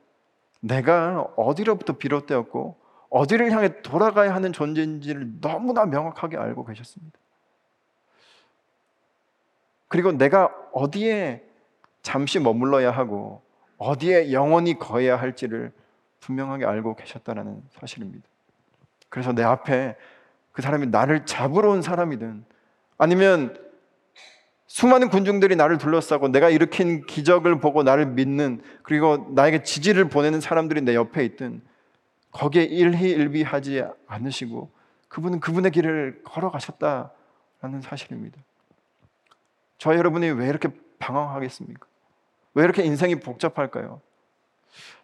[0.61, 2.79] 내가 어디로부터 비롯되었고
[3.11, 7.19] 어디를 향해 돌아가야 하는 존재인지를 너무나 명확하게 알고 계셨습니다.
[9.89, 11.45] 그리고 내가 어디에
[12.11, 13.41] 잠시 머물러야 하고
[13.79, 15.71] 어디에 영원히 거해야 할지를
[16.19, 18.27] 분명하게 알고 계셨다는 사실입니다.
[19.09, 19.97] 그래서 내 앞에
[20.51, 22.45] 그 사람이 나를 잡으러 온 사람이든
[22.99, 23.57] 아니면
[24.67, 30.81] 수많은 군중들이 나를 둘러싸고 내가 일으킨 기적을 보고 나를 믿는 그리고 나에게 지지를 보내는 사람들이
[30.81, 31.63] 내 옆에 있든
[32.33, 34.69] 거기에 일희일비하지 않으시고
[35.07, 38.37] 그분은 그분의 길을 걸어가셨다라는 사실입니다.
[39.79, 41.90] 저 여러분이 왜 이렇게 방황하겠습니까?
[42.55, 44.01] 왜 이렇게 인생이 복잡할까요?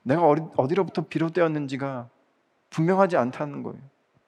[0.02, 0.22] 내가
[0.56, 2.08] 어디로부터 비롯되었는지가
[2.70, 3.78] 분명하지 않다는 거예요.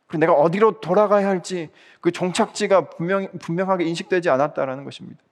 [0.07, 5.23] 그리고 내가 어디로 돌아가야 할지 그 종착지가 분명, 분명하게 인식되지 않았다라는 것입니다.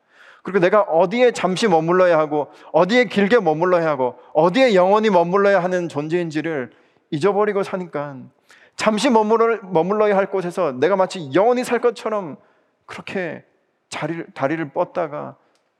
[0.43, 6.71] 그리고 내가 어디에 잠시 머물러야 하고 어디에 길게 머물러야 하고 어디에 영원히 머물러야 하는 존재인지를
[7.11, 8.19] 잊어버리고 사니까
[8.77, 12.37] 잠시 머물러, 머물러야 할 곳에서 내가 마치 영원히 살 것처럼
[12.85, 13.45] 그렇게
[13.89, 15.37] 자리를, 다리를 뻗다가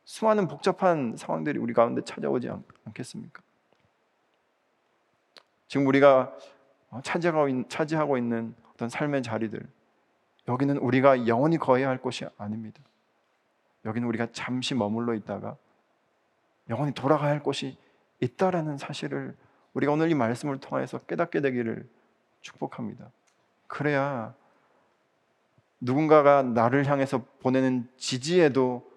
[0.07, 3.43] 수많은 복잡한 상황들이 우리 가운데 찾아오지 않, 않겠습니까?
[5.67, 6.33] 지금 우리가
[7.51, 9.69] 있, 차지하고 있는 어떤 삶의 자리들,
[10.47, 12.81] 여기는 우리가 영원히 거해야 할 곳이 아닙니다.
[13.85, 15.57] 여기는 우리가 잠시 머물러 있다가
[16.71, 17.77] 영원히 돌아가야 할 곳이
[18.21, 19.37] 있다라는 사실을
[19.75, 21.89] 우리가 오늘 이 말씀을 통해서 깨닫게 되기를
[22.43, 23.11] 축복합니다.
[23.67, 24.35] 그래야
[25.81, 28.96] 누군가가 나를 향해서 보내는 지지에도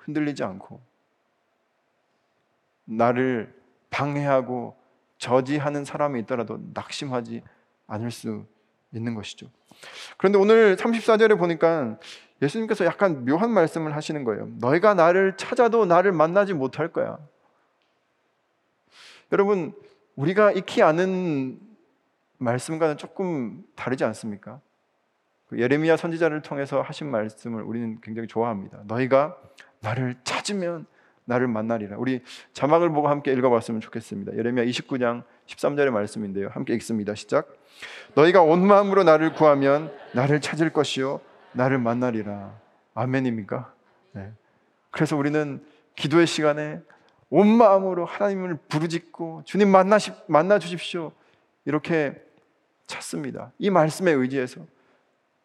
[0.00, 0.80] 흔들리지 않고
[2.84, 3.54] 나를
[3.90, 4.76] 방해하고
[5.18, 7.42] 저지하는 사람이 있더라도 낙심하지
[7.86, 8.46] 않을 수
[8.92, 9.48] 있는 것이죠.
[10.16, 11.98] 그런데 오늘 34절에 보니까
[12.42, 14.48] 예수님께서 약간 묘한 말씀을 하시는 거예요.
[14.58, 17.18] 너희가 나를 찾아도 나를 만나지 못할 거야.
[19.32, 19.74] 여러분,
[20.16, 21.60] 우리가 익히 아는
[22.38, 24.60] 말씀과는 조금 다르지 않습니까?
[25.48, 28.82] 그 예레미야 선지자를 통해서 하신 말씀을 우리는 굉장히 좋아합니다.
[28.86, 29.36] 너희가
[29.80, 30.86] 나를 찾으면
[31.24, 31.96] 나를 만나리라.
[31.98, 32.22] 우리
[32.52, 34.36] 자막을 보고 함께 읽어봤으면 좋겠습니다.
[34.36, 36.48] 예레미야 29장 13절의 말씀인데요.
[36.48, 37.14] 함께 읽습니다.
[37.14, 37.48] 시작.
[38.14, 41.20] 너희가 온 마음으로 나를 구하면 나를 찾을 것이요
[41.52, 42.52] 나를 만나리라.
[42.94, 43.72] 아멘입니까?
[44.12, 44.32] 네.
[44.90, 45.64] 그래서 우리는
[45.94, 46.80] 기도의 시간에
[47.30, 51.12] 온 마음으로 하나님을 부르짖고 주님 만나시, 만나 주십시오.
[51.64, 52.20] 이렇게
[52.86, 53.52] 찾습니다.
[53.58, 54.62] 이 말씀에 의지해서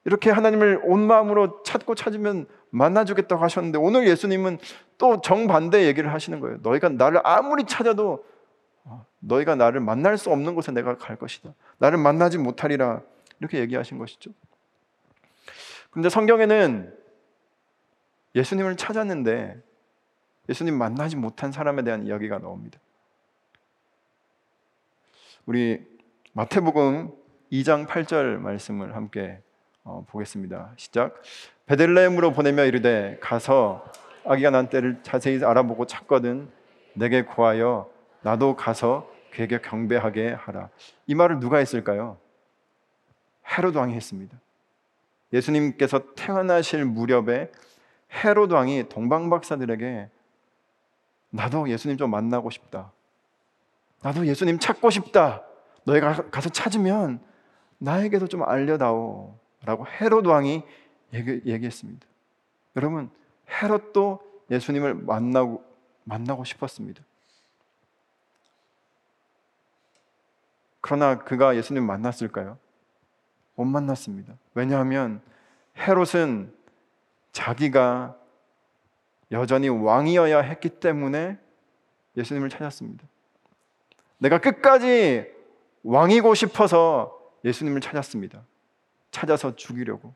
[0.06, 4.60] 이렇게 하나님을 온 마음으로 찾고 찾으면 만나주겠다고 하셨는데 오늘 예수님은
[4.99, 6.58] 또 정반대 얘기를 하시는 거예요.
[6.62, 8.24] 너희가 나를 아무리 찾아도
[8.84, 11.53] 어, 너희가 나를 만날 수 없는 곳에 내가 갈 것이다.
[11.80, 13.01] 나를 만나지 못하리라
[13.39, 14.32] 이렇게 얘기하신 것이죠.
[15.89, 16.95] 그런데 성경에는
[18.36, 19.60] 예수님을 찾았는데
[20.49, 22.80] 예수님 만나지 못한 사람에 대한 이야기가 나옵니다.
[25.47, 25.84] 우리
[26.34, 27.12] 마태복음
[27.51, 29.41] 2장 8절 말씀을 함께
[29.86, 30.71] 어, 보겠습니다.
[30.77, 31.21] 시작.
[31.67, 33.86] 베들레헴으로 보내며 이르되 가서
[34.25, 36.49] 아기가 난 때를 자세히 알아보고 찾거든
[36.93, 37.89] 내게 구하여
[38.21, 40.69] 나도 가서 그에게 경배하게 하라.
[41.05, 42.17] 이 말을 누가 했을까요?
[43.47, 44.36] 헤롯 왕이 했습니다.
[45.31, 47.51] 예수님께서 태어나실 무렵에
[48.11, 50.09] 헤롯 왕이 동방 박사들에게
[51.29, 52.91] 나도 예수님 좀 만나고 싶다.
[54.01, 55.43] 나도 예수님 찾고 싶다.
[55.83, 57.19] 너희가 가서 찾으면
[57.77, 59.45] 나에게도 좀 알려다오.
[59.66, 60.63] 라고 헤롯 왕이
[61.13, 62.05] 얘기, 얘기 했습니다.
[62.76, 63.09] 여러분,
[63.49, 64.20] 헤롯도
[64.51, 65.63] 예수님을 만나고,
[66.03, 67.03] 만나고 싶었습니다.
[70.82, 72.59] 그러나 그가 예수님 만났을까요?
[73.55, 74.36] 못 만났습니다.
[74.53, 75.22] 왜냐하면
[75.78, 76.53] 헤롯은
[77.32, 78.16] 자기가
[79.32, 81.39] 여전히 왕이어야 했기 때문에
[82.16, 83.03] 예수님을 찾았습니다.
[84.20, 85.26] 내가 끝까지
[85.84, 88.43] 왕이고 싶어서 예수님을 찾았습니다.
[89.16, 90.13] 찾아서 죽이려고.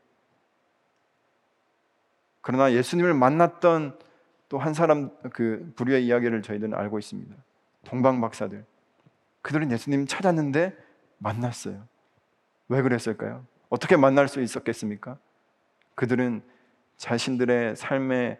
[2.42, 3.98] 그러나 예수님을 만났던
[4.50, 7.34] 또 한 사람 그 부류의 이야기를 저희들은 알고 있습니다.
[7.84, 8.66] 동방 박사들.
[9.42, 10.76] 그들은 예수님 찾았는데
[11.18, 11.86] 만났어요.
[12.68, 13.46] 왜 그랬을까요?
[13.70, 15.18] 어떻게 만날 수 있었겠습니까?
[15.94, 16.42] 그들은
[16.96, 18.38] 자신들의 삶의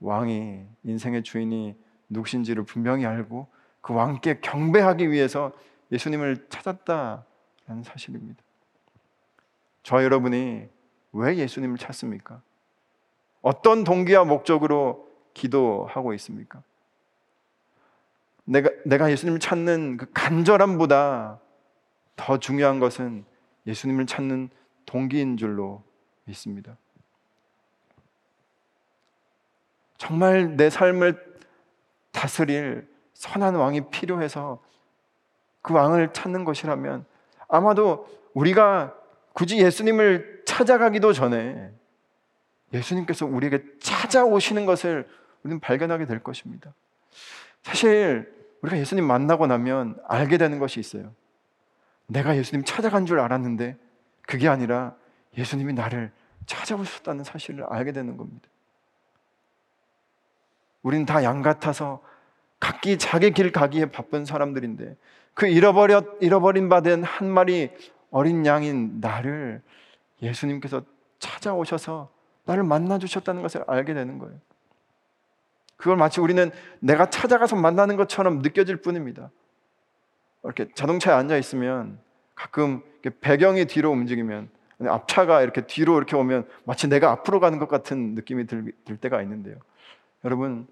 [0.00, 1.76] 왕이 인생의 주인이
[2.10, 3.48] 누구신지를 분명히 알고
[3.80, 5.52] 그 왕께 경배하기 위해서
[5.92, 8.42] 예수님을 찾았다라는 사실입니다.
[9.84, 10.66] 저 여러분이
[11.12, 12.42] 왜 예수님을 찾습니까?
[13.42, 16.62] 어떤 동기와 목적으로 기도하고 있습니까?
[18.44, 21.38] 내가, 내가 예수님을 찾는 그 간절함보다
[22.16, 23.24] 더 중요한 것은
[23.66, 24.48] 예수님을 찾는
[24.86, 25.82] 동기인 줄로
[26.24, 26.76] 믿습니다.
[29.98, 31.38] 정말 내 삶을
[32.10, 34.62] 다스릴 선한 왕이 필요해서
[35.60, 37.04] 그 왕을 찾는 것이라면
[37.48, 39.03] 아마도 우리가
[39.34, 41.70] 굳이 예수님을 찾아가기도 전에
[42.72, 45.06] 예수님께서 우리에게 찾아오시는 것을
[45.42, 46.72] 우리는 발견하게 될 것입니다.
[47.62, 48.32] 사실
[48.62, 51.12] 우리가 예수님 만나고 나면 알게 되는 것이 있어요.
[52.06, 53.76] 내가 예수님 찾아간 줄 알았는데
[54.22, 54.94] 그게 아니라
[55.36, 56.12] 예수님이 나를
[56.46, 58.48] 찾아오셨다는 사실을 알게 되는 겁니다.
[60.82, 62.02] 우리는 다 양 같아서
[62.60, 64.96] 각기 자기 길 가기에 바쁜 사람들인데
[65.34, 67.70] 그 잃어버렸 잃어버린 바된 한 마리
[68.14, 69.60] 어린 양인 나를
[70.22, 70.84] 예수님께서
[71.18, 72.12] 찾아오셔서
[72.44, 74.38] 나를 만나 주셨다는 것을 알게 되는 거예요.
[75.76, 79.32] 그걸 마치 우리는 내가 찾아가서 만나는 것처럼 느껴질 뿐입니다.
[80.44, 81.98] 이렇게 자동차에 앉아 있으면
[82.36, 82.84] 가끔
[83.20, 84.48] 배경이 뒤로 움직이면
[84.86, 89.22] 앞차가 이렇게 뒤로 이렇게 오면 마치 내가 앞으로 가는 것 같은 느낌이 들, 들 때가
[89.22, 89.56] 있는데요.
[90.24, 90.68] 여러분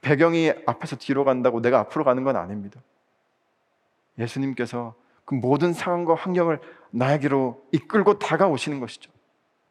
[0.00, 2.80] 배경이 앞에서 뒤로 간다고 내가 앞으로 가는 건 아닙니다.
[4.18, 6.60] 예수님께서 그 모든 상황과 환경을
[6.90, 9.10] 나에게로 이끌고 다가오시는 것이죠.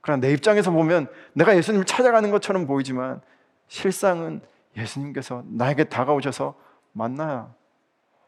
[0.01, 3.21] 그러나 내 입장에서 보면 내가 예수님을 찾아가는 것처럼 보이지만
[3.67, 4.41] 실상은
[4.75, 6.55] 예수님께서 나에게 다가오셔서
[6.91, 7.53] 만나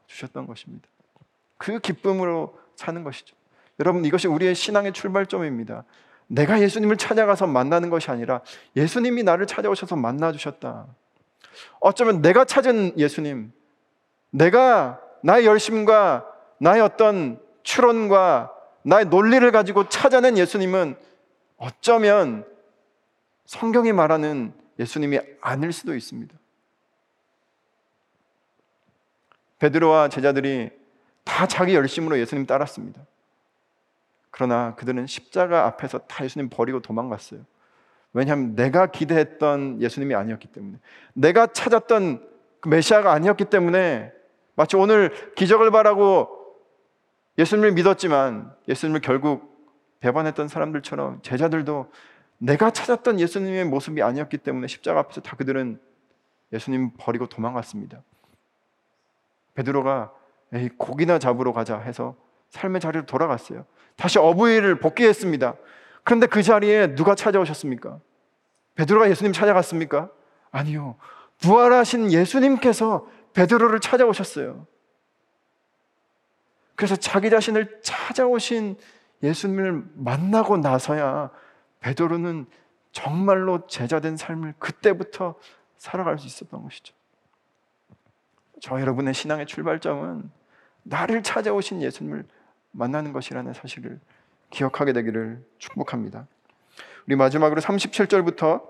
[0.08, 0.88] 주셨던 것입니다.
[1.58, 3.36] 그 기쁨으로 사는 것이죠.
[3.80, 5.84] 여러분 이것이 우리의 신앙의 출발점입니다.
[6.28, 8.42] 내가 예수님을 찾아가서 만나는 것이 아니라
[8.76, 10.88] 예수님이 나를 찾아오셔서 만나 주셨다.
[11.80, 13.52] 어쩌면 내가 찾은 예수님,
[14.32, 16.26] 내가 나의 열심과
[16.58, 18.52] 나의 어떤 추론과
[18.84, 20.96] 나의 논리를 가지고 찾아낸 예수님은
[21.58, 22.46] 어쩌면
[23.46, 26.36] 성경이 말하는 예수님이 아닐 수도 있습니다.
[29.60, 30.70] 베드로와 제자들이
[31.24, 33.02] 다 자기 열심으로 예수님 따랐습니다.
[34.30, 37.40] 그러나 그들은 십자가 앞에서 다 예수님 버리고 도망갔어요.
[38.14, 40.78] 왜냐하면 내가 기대했던 예수님이 아니었기 때문에
[41.14, 42.28] 내가 찾았던
[42.60, 44.12] 그 메시아가 아니었기 때문에
[44.56, 46.45] 마치 오늘 기적을 바라고
[47.38, 49.56] 예수님을 믿었지만 예수님을 결국
[50.00, 51.92] 배반했던 사람들처럼 제자들도
[52.38, 55.80] 내가 찾았던 예수님의 모습이 아니었기 때문에 십자가 앞에서 다 그들은
[56.54, 58.02] 예수님 버리고 도망갔습니다.
[59.56, 60.14] 베드로가
[60.54, 62.16] 에이, 고기나 잡으러 가자 해서
[62.52, 63.66] 삶의 자리로 돌아갔어요.
[63.96, 65.56] 다시 어부일을 복귀했습니다.
[66.04, 68.00] 그런데 그 자리에 누가 찾아오셨습니까?
[68.76, 70.10] 베드로가 예수님 찾아갔습니까?
[70.52, 70.98] 아니요.
[71.40, 74.68] 부활하신 예수님께서 베드로를 찾아오셨어요.
[76.76, 78.78] 그래서 자기 자신을 찾아오신
[79.24, 81.32] 예수님을 만나고 나서야
[81.80, 82.46] 베드로는
[82.92, 85.36] 정말로 제자된 삶을 그때부터
[85.78, 86.94] 살아갈 수 있었던 것이죠.
[88.62, 90.30] 저 여러분의 신앙의 출발점은
[90.84, 92.26] 나를 찾아오신 예수님을
[92.72, 94.00] 만나는 것이라는 사실을
[94.50, 96.28] 기억하게 되기를 축복합니다.
[97.08, 98.64] 우리 마지막으로 37절부터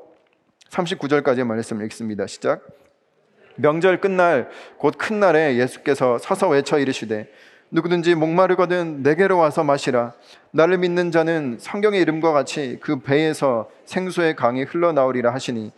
[0.70, 2.28] 39절까지의 말씀을 읽습니다.
[2.28, 2.66] 시작.
[3.56, 7.32] 명절 끝날 곧 큰 날에 예수께서 서서 외쳐 이르시되
[7.72, 10.13] 누구든지 목마르거든 내게로 와서 마시라
[10.51, 15.72] 나를 믿는 자는 성경의 이름과 같이 그 배에서 생수의 강이 흘러나오리라 하시니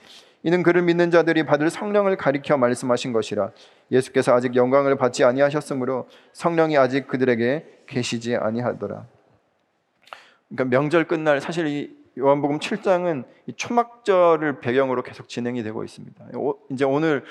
[0.43, 3.51] 이는 그를 믿는 자들이 받을 성령을 가리켜 말씀하신 것이라
[3.91, 9.05] 예수께서 아직 영광을 받지 아니하셨으므로 성령이 아직 그들에게 계시지 아니하더라.
[10.49, 16.25] 그러니까 명절 끝날 사실 이 요한복음 7장은 이 초막절을 배경으로 계속 진행이 되고 있습니다.
[16.71, 17.23] 이제 오늘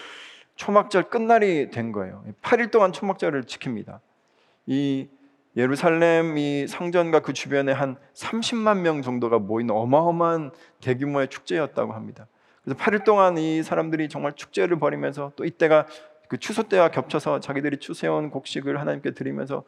[0.56, 2.24] 초막절 끝날이 된 거예요.
[2.42, 4.00] 8일 동안 초막절을 지킵니다.
[4.66, 5.08] 이
[5.56, 10.50] 예루살렘 이 성전과 그 주변에 한 30만 명 정도가 모인 어마어마한
[10.80, 12.26] 대규모의 축제였다고 합니다.
[12.62, 15.86] 그래서 8일 동안 이 사람들이 정말 축제를 벌이면서 또 이때가
[16.28, 19.64] 그 추수 때와 겹쳐서 자기들이 추수해온 곡식을 하나님께 드리면서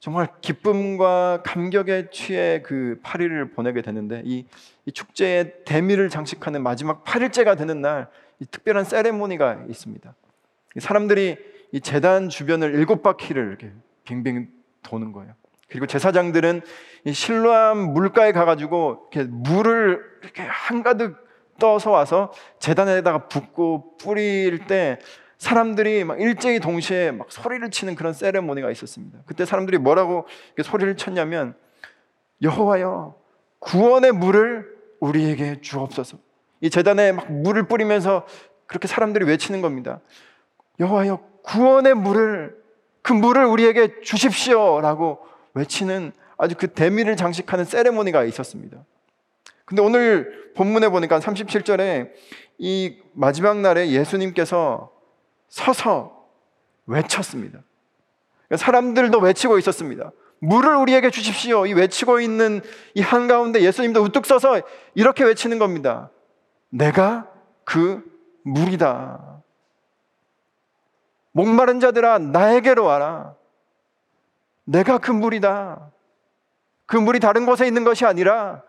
[0.00, 4.46] 정말 기쁨과 감격에 취해 그 8일을 보내게 되는데 이,
[4.84, 8.08] 이 축제의 대미를 장식하는 마지막 8일째가 되는 날
[8.40, 10.14] 이 특별한 세레모니가 있습니다.
[10.78, 11.36] 사람들이
[11.72, 13.72] 이 제단 주변을 일곱 바퀴를 이렇게
[14.08, 14.48] 빙빙
[14.82, 15.34] 도는 거예요.
[15.68, 16.62] 그리고 제사장들은
[17.04, 21.16] 이 실로암 물가에 가가지고 이렇게 물을 이렇게 한가득
[21.58, 24.98] 떠서 와서 제단에다가 붓고 뿌릴 때
[25.36, 29.18] 사람들이 막 일제히 동시에 막 소리를 치는 그런 세레모니가 있었습니다.
[29.26, 30.26] 그때 사람들이 뭐라고
[30.62, 31.54] 소리를 쳤냐면
[32.40, 33.14] 여호와여
[33.58, 34.66] 구원의 물을
[35.00, 36.18] 우리에게 주옵소서.
[36.62, 38.26] 이 제단에 막 물을 뿌리면서
[38.66, 40.00] 그렇게 사람들이 외치는 겁니다.
[40.80, 42.57] 여호와여 구원의 물을
[43.08, 45.18] 그 물을 우리에게 주십시오라고
[45.54, 48.84] 외치는 아주 그 대미를 장식하는 세레모니가 있었습니다.
[49.64, 52.10] 근데 오늘 본문에 보니까 37절에
[52.58, 54.92] 이 마지막 날에 예수님께서
[55.48, 56.26] 서서
[56.84, 57.60] 외쳤습니다.
[58.54, 60.12] 사람들도 외치고 있었습니다.
[60.40, 61.64] 물을 우리에게 주십시오.
[61.64, 62.60] 이 외치고 있는
[62.92, 64.60] 이 한가운데 예수님도 우뚝 서서
[64.94, 66.10] 이렇게 외치는 겁니다.
[66.68, 67.26] 내가
[67.64, 68.04] 그
[68.42, 69.37] 물이다.
[71.32, 73.36] 목마른 자들아, 나에게로 와라.
[74.64, 75.90] 내가 그 물이다.
[76.86, 78.62] 그 물이 다른 곳에 있는 것이 아니라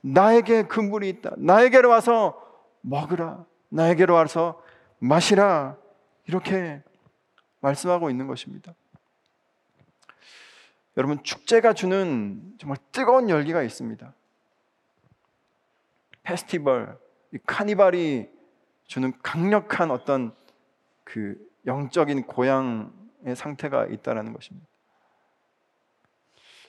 [0.00, 1.32] 나에게 그 물이 있다.
[1.36, 2.40] 나에게로 와서
[2.82, 3.44] 먹으라.
[3.68, 4.62] 나에게로 와서
[4.98, 5.76] 마시라.
[6.26, 6.82] 이렇게
[7.60, 8.74] 말씀하고 있는 것입니다.
[10.96, 14.14] 여러분 축제가 주는 정말 뜨거운 열기가 있습니다.
[16.22, 16.98] 페스티벌,
[17.46, 18.30] 카니발이
[18.86, 20.34] 주는 강력한 어떤
[21.02, 21.36] 그
[21.66, 24.66] 영적인 고향의 상태가 있다라는 것입니다.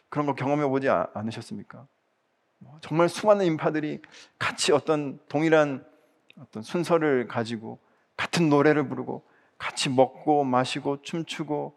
[0.10, 1.88] 그런 거 경험해 보지 않으셨습니까?
[2.60, 4.02] 뭐 정말 수많은 인파들이
[4.39, 5.86] 같이 어떤 동일한
[6.39, 7.80] 어떤 순서를 가지고
[8.18, 9.24] 같은 노래를 부르고
[9.58, 11.76] 같이 먹고 마시고 춤추고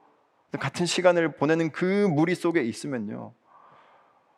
[0.59, 3.33] 같은 시간을 보내는 그 무리 속에 있으면요.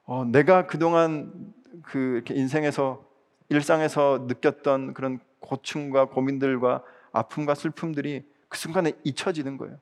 [0.05, 1.53] 어, 내가 그동안
[1.83, 3.05] 그 이렇게 인생에서
[3.49, 9.79] 일상에서 느꼈던 그런 고충과 고민들과 아픔과 슬픔들이 그 순간에 잊혀지는 거예요.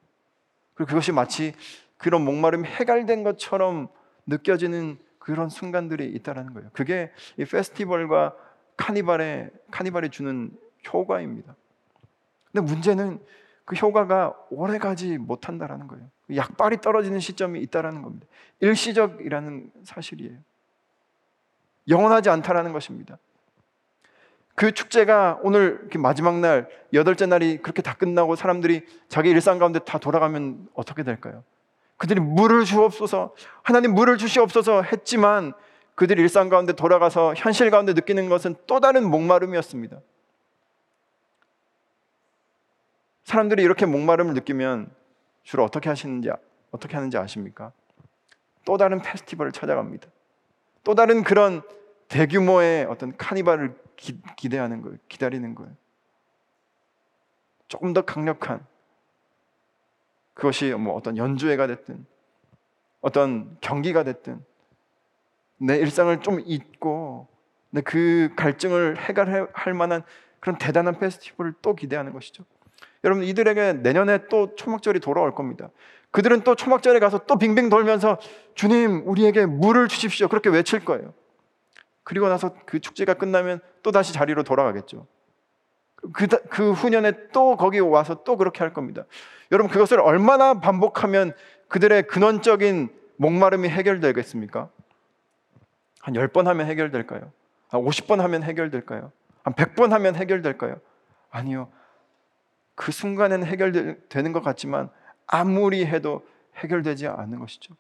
[0.75, 1.55] 그리고 그것이 마치
[1.97, 3.89] 그런 목마름이 해갈된 것처럼
[4.27, 6.71] 느껴지는 그런 순간들이 있다라는 거예요.
[6.73, 8.37] 그게 이 페스티벌과
[8.77, 10.57] 카니발의 카니발이 주는
[10.93, 11.57] 효과입니다.
[12.53, 13.21] 근데 문제는
[13.65, 16.09] 그 효과가 오래 가지 못한다라는 거예요.
[16.35, 18.27] 약발이 떨어지는 시점이 있다라는 겁니다.
[18.61, 20.39] 일시적이라는 사실이에요.
[21.89, 23.19] 영원하지 않다라는 것입니다.
[24.59, 29.99] 그 축제가 오늘 마지막 날 여덟째 날이 그렇게 다 끝나고 사람들이 자기 일상 가운데 다
[29.99, 31.45] 돌아가면 어떻게 될까요?
[31.97, 35.53] 그들이 물을 주옵소서 하나님 물을 주시옵소서 했지만
[35.95, 40.01] 그들이 일상 가운데 돌아가서 현실 가운데 느끼는 것은 또 다른 목마름이었습니다.
[43.23, 44.91] 사람들이 이렇게 목마름을 느끼면
[45.45, 46.31] 주로 어떻게 하시는지
[46.73, 47.71] 어떻게 하는지 아십니까?
[48.65, 50.09] 또 다른 페스티벌을 찾아갑니다.
[50.83, 51.63] 또 다른 그런
[52.09, 54.97] 대규모의 어떤 카니발을 기, 기대하는 거예요.
[55.09, 55.73] 기다리는 거예요.
[57.67, 58.65] 조금 더 강력한
[60.33, 62.07] 그것이 뭐 어떤 연주회가 됐든
[63.01, 64.43] 어떤 경기가 됐든
[65.59, 67.29] 내 일상을 좀 잊고
[67.85, 70.03] 그 갈증을 해결할 만한
[70.41, 72.45] 그런 대단한 페스티벌을 또 기대하는 것이죠.
[73.05, 75.71] 여러분 이들에게 내년에 또 초막절이 돌아올 겁니다.
[76.13, 78.19] 그들은 또 초막절에 가서 또 빙빙 돌면서
[78.55, 81.13] 주님 우리에게 물을 주십시오 그렇게 외칠 거예요.
[82.09, 85.07] 그리고 나서 그 축제가 끝나면 또 다시 자리로 돌아가겠죠.
[86.15, 89.05] 그, 그 후년에 또 거기 와서 또 그렇게 할 겁니다.
[89.53, 91.35] 여러분 그것을 얼마나 반복하면
[91.69, 94.71] 그들의 근원적인 목마름이 해결되겠습니까?
[96.01, 97.31] 한 10번 하면 해결될까요?
[97.69, 99.13] 한 50번 하면 해결될까요?
[99.43, 100.81] 한 100번 하면 해결될까요?
[101.31, 101.71] 아니요.
[102.75, 104.89] 그 순간에는 해결되는 것 같지만
[105.27, 107.75] 아무리 해도 해결되지 않는 것이죠.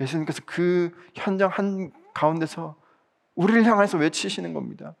[0.00, 2.79] 예수님께서 그 현장 한 가운데서
[3.40, 4.94] 우리를 향해서 외치시는 겁니다.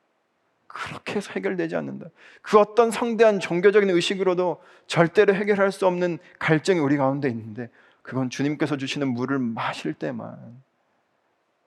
[0.66, 2.06] 그렇게 해서 해결되지 않는다.
[2.40, 7.68] 그 어떤 성대한 종교적인 의식으로도 절대로 해결할 수 없는 갈증이 우리 가운데 있는데
[8.00, 10.62] 그건 주님께서 주시는 물을 마실 때만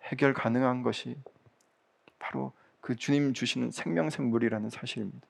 [0.05, 1.15] 해결 가능한 것이
[2.17, 5.27] 바로 그 주님 주시는 생명샘 물이라는 사실입니다.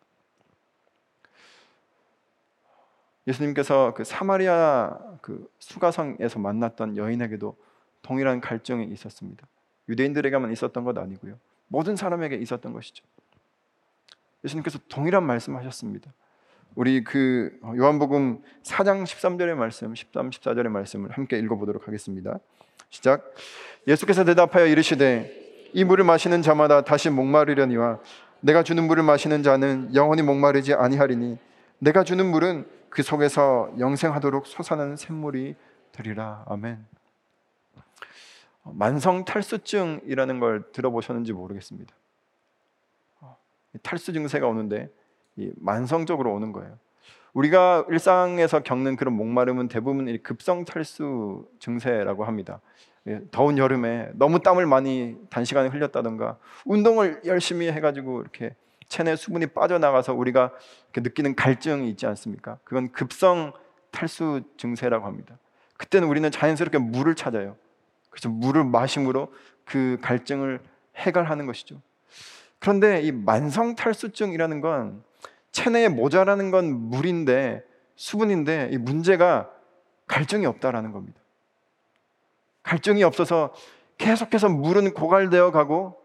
[3.28, 7.58] 예수님께서 그 사마리아 그 수가성에서 만났던 여인에게도
[8.02, 9.46] 동일한 갈증이 있었습니다.
[9.90, 11.38] 유대인들에게만 있었던 것 아니고요.
[11.68, 13.04] 모든 사람에게 있었던 것이죠.
[14.44, 16.12] 예수님께서 동일한 말씀하셨습니다.
[16.76, 22.40] 우리 그 요한복음 4장 13절의 말씀, 13, 14절의 말씀을 함께 읽어보도록 하겠습니다.
[22.90, 23.34] 시작.
[23.88, 28.00] 예수께서 대답하여 이르시되 이 물을 마시는 자마다 다시 목마르려니와
[28.42, 31.38] 내가 주는 물을 마시는 자는 영원히 목마르지 아니하리니
[31.80, 35.56] 내가 주는 물은 그 속에서 영생하도록 솟아나는 샘물이
[35.92, 36.44] 되리라.
[36.48, 36.86] 아멘.
[38.64, 41.93] 만성 탈수증이라는 걸 들어보셨는지 모르겠습니다.
[43.22, 43.38] 어,
[43.82, 44.89] 탈수 증세가 오는데
[45.55, 46.78] 만성적으로 오는 거예요.
[47.34, 52.61] 우리가 일상에서 겪는 그런 목마름은 대부분 급성 탈수 증세라고 합니다.
[53.07, 58.55] 예, 더운 여름에 너무 땀을 많이 단시간에 흘렸다던가 운동을 열심히 해가지고 이렇게
[58.88, 60.51] 체내 수분이 빠져나가서 우리가
[60.95, 62.59] 느끼는 갈증이 있지 않습니까?
[62.64, 63.51] 그건 급성
[63.91, 65.38] 탈수 증세라고 합니다.
[65.78, 67.57] 그때는 우리는 자연스럽게 물을 찾아요.
[68.14, 69.34] 그래서 물을 마심으로
[69.66, 70.61] 그 갈증을
[70.97, 71.82] 해결하는 것이죠.
[72.59, 75.03] 그런데 이 만성 탈수증이라는 건
[75.51, 77.64] 체내에 모자라는 건 물인데
[77.95, 79.49] 수분인데 이 문제가
[80.05, 81.20] 갈증이 없다라는 겁니다.
[82.61, 83.51] 갈증이 없어서
[83.97, 85.99] 계속해서 물은 고갈되어 가고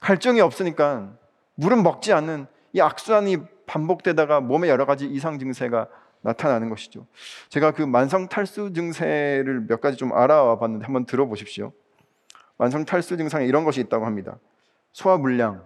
[0.00, 1.12] 갈증이 없으니까
[1.54, 3.36] 물은 먹지 않는 이 악순환이
[3.66, 5.86] 반복되다가 몸에 여러 가지 이상 증세가
[6.22, 7.06] 나타나는 것이죠.
[7.48, 11.72] 제가 그 만성 탈수 증세를 몇 가지 좀 알아와 봤는데 한번 들어보십시오.
[12.56, 14.38] 만성 탈수 증상에 이런 것이 있다고 합니다.
[14.92, 15.64] 소화 불량,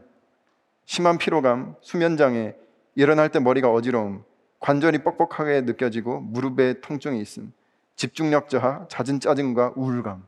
[0.86, 2.54] 심한 피로감, 수면 장애,
[2.94, 4.24] 일어날 때 머리가 어지러움,
[4.61, 7.52] 관절이 뻑뻑하게 느껴지고 무릎에 통증이 있음,
[7.96, 10.24] 집중력 저하, 잦은 짜증과 우울감.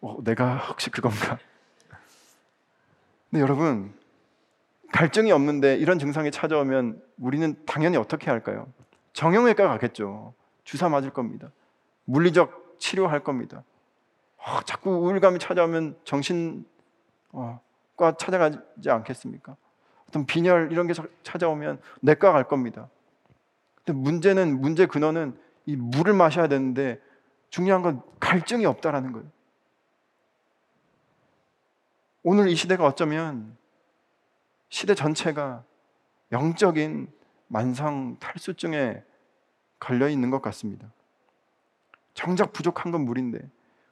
[0.00, 1.38] 어, 내가 혹시 그건가?
[3.30, 3.92] 근데 여러분
[4.92, 8.68] 갈증이 없는데 이런 증상이 찾아오면 우리는 당연히 어떻게 할까요?
[9.14, 10.34] 정형외과 가겠죠.
[10.64, 11.50] 주사 맞을 겁니다.
[12.04, 13.64] 물리적 치료할 겁니다.
[14.36, 16.66] 어, 자꾸 우울감이 찾아오면 정신과
[17.32, 19.56] 어, 찾아가지 않겠습니까?
[20.08, 22.90] 어떤 빈혈 이런 게 찾아오면 내과 갈 겁니다.
[23.76, 27.00] 근데 문제는 문제 근원은 이 물을 마셔야 되는데
[27.48, 29.26] 중요한 건 갈증이 없다라는 거예요.
[32.22, 33.56] 오늘 이 시대가 어쩌면
[34.68, 35.62] 시대 전체가
[36.32, 37.12] 영적인
[37.48, 39.02] 만성 탈수증에
[39.78, 40.88] 걸려 있는 것 같습니다.
[42.14, 43.38] 정작 부족한 건 물인데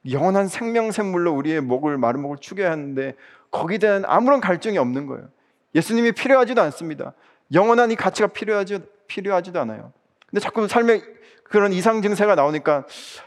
[0.09, 3.15] 영원한 생명샘물로 우리의 목을 마른 목을 축여야 하는데
[3.51, 5.29] 거기에 대한 아무런 갈증이 없는 거예요.
[5.75, 7.13] 예수님이 필요하지도 않습니다.
[7.53, 9.91] 영원한 이 가치가 필요하지 필요하지도 않아요.
[10.29, 11.01] 근데 자꾸 삶에
[11.43, 12.85] 그런 이상 증세가 나오니까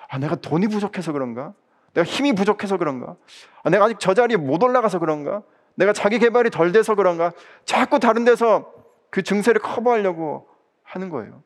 [0.09, 1.55] 아, 내가 돈이 부족해서 그런가?
[1.95, 3.17] 내가 힘이 부족해서 그런가?
[3.63, 5.43] 아, 내가 아직 저 자리에 못 올라가서 그런가?
[5.77, 7.33] 내가 자기 개발이 덜 돼서 그런가?
[7.65, 8.73] 자꾸 다른 데서
[9.17, 10.47] 그 증세를 커버하려고
[10.83, 11.43] 하는 거예요.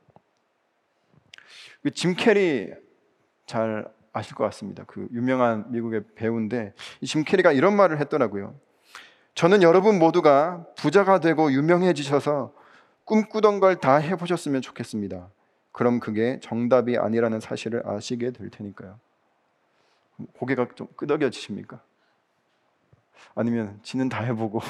[1.84, 2.72] 그 짐 캐리
[3.46, 4.82] 잘 아실 것 같습니다.
[4.88, 6.74] 그 유명한 미국의 배우인데
[7.06, 8.58] 짐 캐리가 이런 말을 했더라고요.
[9.36, 12.52] 저는 여러분 모두가 부자가 되고 유명해지셔서
[13.04, 15.30] 꿈꾸던 걸 다 해보셨으면 좋겠습니다.
[15.70, 18.98] 그럼 그게 정답이 아니라는 사실을 아시게 될 테니까요.
[20.40, 21.80] 고개가 좀 끄덕여지십니까?
[23.36, 24.60] 아니면 지는 다 해보고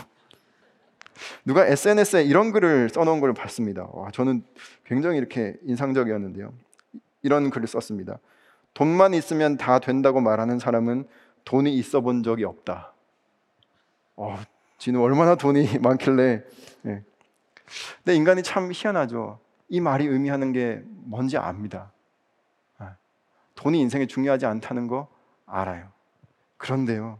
[1.45, 3.87] 누가 SNS에 이런 글을 써놓은 걸 봤습니다.
[3.93, 4.45] 와, 저는
[4.85, 6.53] 굉장히 이렇게 인상적이었는데요.
[7.23, 8.18] 이런 글을 썼습니다.
[8.75, 11.07] 돈만 있으면 다 된다고 말하는 사람은
[11.45, 12.93] 돈이 있어 본 적이 없다.
[14.16, 14.39] 어,
[14.79, 16.43] 지는 얼마나 돈이 많길래.
[16.87, 17.05] 예.
[17.99, 19.39] 근데 인간이 참 희한하죠.
[19.68, 21.93] 이 말이 의미하는 게 뭔지 압니다.
[22.79, 22.97] 아,
[23.55, 25.09] 돈이 인생에 중요하지 않다는 거
[25.47, 25.89] 알아요.
[26.57, 27.18] 그런데요,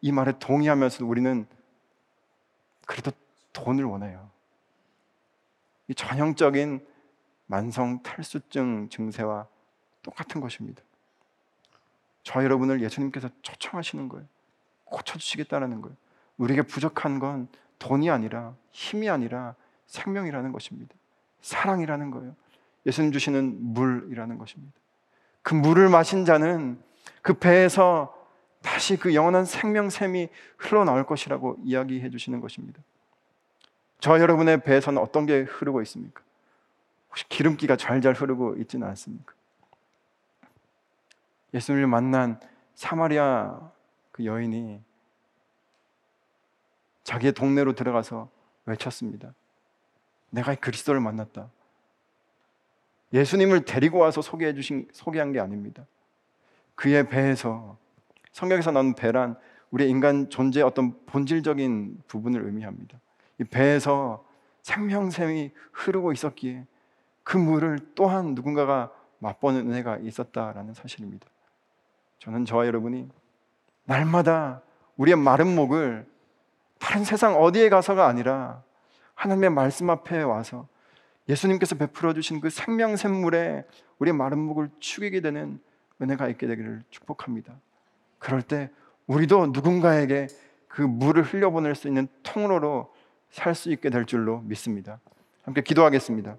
[0.00, 1.46] 이 말에 동의하면서도 우리는
[2.86, 3.10] 그래도
[3.64, 4.30] 돈을 원해요.
[5.88, 6.86] 이 전형적인
[7.46, 9.46] 만성 탈수증 증세와
[10.02, 10.82] 똑같은 것입니다.
[12.22, 14.26] 저 여러분을 예수님께서 초청하시는 거예요.
[14.84, 15.96] 고쳐주시겠다는 거예요.
[16.36, 17.48] 우리에게 부족한 건
[17.78, 19.54] 돈이 아니라 힘이 아니라
[19.86, 20.94] 생명이라는 것입니다.
[21.40, 22.36] 사랑이라는 거예요.
[22.86, 24.74] 예수님 주시는 물이라는 것입니다.
[25.42, 26.80] 그 물을 마신 자는
[27.22, 28.14] 그 배에서
[28.62, 30.28] 다시 그 영원한 생명샘이
[30.58, 32.82] 흘러나올 것이라고 이야기해 주시는 것입니다.
[34.00, 36.22] 저 여러분의 배에서는 어떤 게 흐르고 있습니까?
[37.08, 39.34] 혹시 기름기가 잘잘 흐르고 있지는 않습니까?
[41.54, 42.38] 예수님을 만난
[42.74, 43.70] 사마리아
[44.12, 44.82] 그 여인이
[47.02, 48.28] 자기의 동네로 들어가서
[48.66, 49.34] 외쳤습니다.
[50.30, 51.48] 내가 그리스도를 만났다.
[53.12, 55.86] 예수님을 데리고 와서 소개해 주신 소개한 게 아닙니다.
[56.74, 57.78] 그의 배에서
[58.32, 59.36] 성경에서 나온 배란
[59.70, 63.00] 우리 인간 존재의 어떤 본질적인 부분을 의미합니다.
[63.40, 64.24] 이 배에서
[64.62, 66.66] 생명샘이 흐르고 있었기에
[67.22, 71.26] 그 물을 또한 누군가가 맛보는 은혜가 있었다라는 사실입니다.
[72.18, 73.08] 저는 저와 여러분이
[73.84, 74.62] 날마다
[74.96, 76.06] 우리의 마른 목을
[76.78, 78.62] 다른 세상 어디에 가서가 아니라
[79.14, 80.68] 하나님의 말씀 앞에 와서
[81.28, 83.64] 예수님께서 베풀어 주신 그 생명샘물에
[83.98, 85.60] 우리의 마른 목을 축이게 되는
[86.00, 87.54] 은혜가 있게 되기를 축복합니다.
[88.18, 88.70] 그럴 때
[89.06, 90.28] 우리도 누군가에게
[90.68, 92.92] 그 물을 흘려보낼 수 있는 통로로
[93.30, 95.00] 살 수 있게 될 줄로 믿습니다.
[95.42, 96.36] 함께 기도하겠습니다.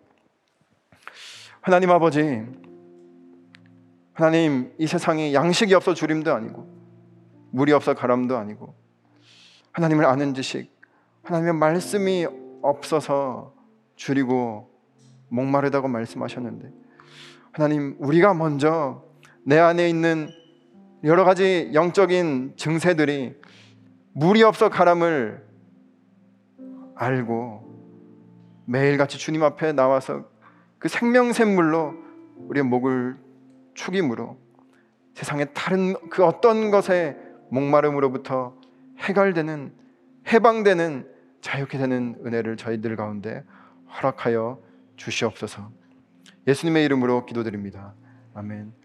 [1.62, 2.44] 하나님 아버지,
[4.14, 6.68] 하나님 이 세상에 양식이 없어 주림도 아니고
[7.52, 8.76] 물이 없어 가람도 아니고
[9.72, 10.72] 하나님을 아는 지식,
[11.24, 12.28] 하나님의 말씀이
[12.62, 13.54] 없어서
[13.96, 14.70] 줄이고
[15.30, 16.72] 목마르다고 말씀하셨는데
[17.52, 19.04] 하나님 우리가 먼저
[19.44, 20.30] 내 안에 있는
[21.04, 23.36] 여러 가지 영적인 증세들이
[24.14, 25.49] 물이 없어 가람을
[27.00, 27.64] 알고
[28.66, 30.30] 매일같이 주님 앞에 나와서
[30.78, 31.96] 그 생명샘물로
[32.50, 33.18] 우리의 목을
[33.74, 34.38] 축임으로
[35.14, 37.18] 세상의 다른 그 어떤 것에
[37.50, 38.54] 목마름으로부터
[39.00, 39.74] 해결되는
[40.28, 41.08] 해방되는
[41.42, 43.44] 자유케 되는 은혜를 저희들 가운데
[43.88, 44.62] 허락하여
[44.98, 45.72] 주시옵소서.
[46.48, 47.94] 예수님의 이름으로 기도드립니다.
[48.34, 48.79] 아멘.